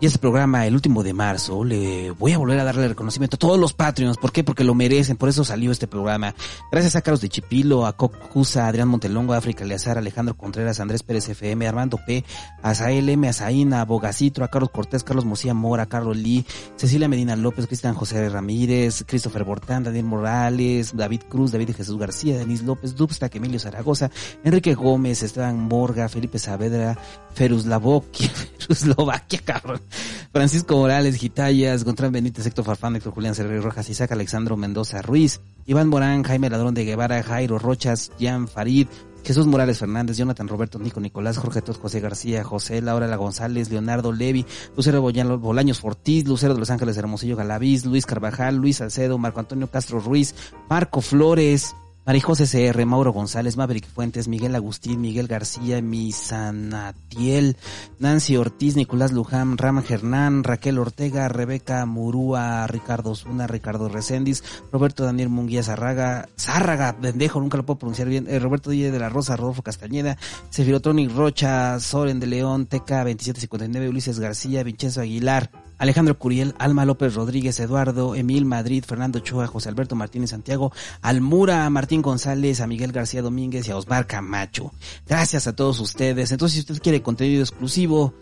[0.00, 3.38] Y este programa, el último de marzo, le voy a volver a darle reconocimiento a
[3.38, 4.16] todos los Patreons.
[4.16, 4.44] ¿Por qué?
[4.44, 5.16] Porque lo merecen.
[5.16, 6.36] Por eso salió este programa.
[6.70, 11.28] Gracias a Carlos de Chipilo, a Cocusa, Adrián Montelongo, África Leazar, Alejandro Contreras, Andrés Pérez
[11.28, 12.24] FM, Armando P,
[12.62, 16.46] a Sael M, a Zaina, a Bogacitro, a Carlos Cortés, Carlos Mosía Mora, Carlos Lee,
[16.76, 22.38] Cecilia Medina López, Cristian José Ramírez, Christopher Bortán, Daniel Morales, David Cruz, David Jesús García,
[22.38, 24.12] Denis López, Dubstack, Emilio Zaragoza,
[24.44, 26.96] Enrique Gómez, Esteban Morga, Felipe Saavedra,
[27.34, 29.87] Ferus Lavoquia, Ferus Lovaquia, cabrón.
[30.32, 35.40] Francisco Morales, Gitayas, Gontrán Benítez, Héctor Farfán, Héctor Julián Cerrero Rojas, Isaac Alexandro Mendoza Ruiz,
[35.66, 38.88] Iván Morán, Jaime Ladrón de Guevara, Jairo Rochas, Jan Farid,
[39.24, 43.70] Jesús Morales Fernández, Jonathan Roberto, Nico Nicolás, Jorge Tos, José García, José Laura La González,
[43.70, 49.18] Leonardo Levi, Lucero Bolaños Fortiz, Lucero de Los Ángeles Hermosillo Galaviz, Luis Carvajal, Luis Salcedo,
[49.18, 50.34] Marco Antonio Castro Ruiz,
[50.70, 51.74] Marco Flores,
[52.08, 57.58] Marijose CR, Mauro González, Maverick Fuentes, Miguel Agustín, Miguel García, Misanatiel,
[57.98, 64.42] Nancy Ortiz, Nicolás Luján, Rama Hernán, Raquel Ortega, Rebeca Murúa, Ricardo Zuna, Ricardo Recendis,
[64.72, 69.00] Roberto Daniel Munguía Zárraga, Zárraga, pendejo, nunca lo puedo pronunciar bien, eh, Roberto Díaz de
[69.00, 70.16] la Rosa, Rodolfo Castañeda,
[70.48, 77.14] Sefirotronic Rocha, Soren de León, Teca 2759, Ulises García, Vincenzo Aguilar, Alejandro Curiel, Alma López
[77.14, 80.72] Rodríguez, Eduardo, Emil Madrid, Fernando Choa, José Alberto Martínez Santiago,
[81.02, 84.72] Almura, Martín González, a Miguel García Domínguez y a Osmar Camacho.
[85.06, 86.32] Gracias a todos ustedes.
[86.32, 88.12] Entonces, si usted quiere contenido exclusivo,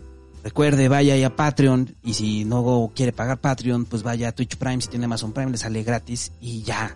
[0.45, 1.97] recuerde, vaya ahí a Patreon.
[2.05, 4.83] Y si no quiere pagar Patreon, pues vaya a Twitch Prime.
[4.83, 6.95] Si tiene Amazon Prime, le sale gratis y ya.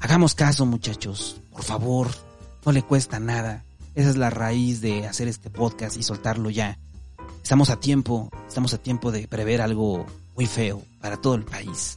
[0.00, 1.40] Hagamos caso, muchachos.
[1.52, 2.08] Por favor,
[2.64, 3.64] no le cuesta nada.
[3.94, 6.78] Esa es la raíz de hacer este podcast y soltarlo ya
[7.46, 11.96] estamos a tiempo, estamos a tiempo de prever algo muy feo para todo el país.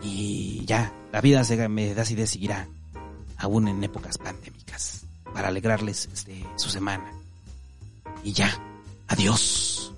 [0.00, 2.68] Y ya, la vida se me da de seguirá,
[3.36, 7.12] aún en épocas pandémicas, para alegrarles este, su semana.
[8.22, 8.48] Y ya,
[9.08, 9.92] adiós.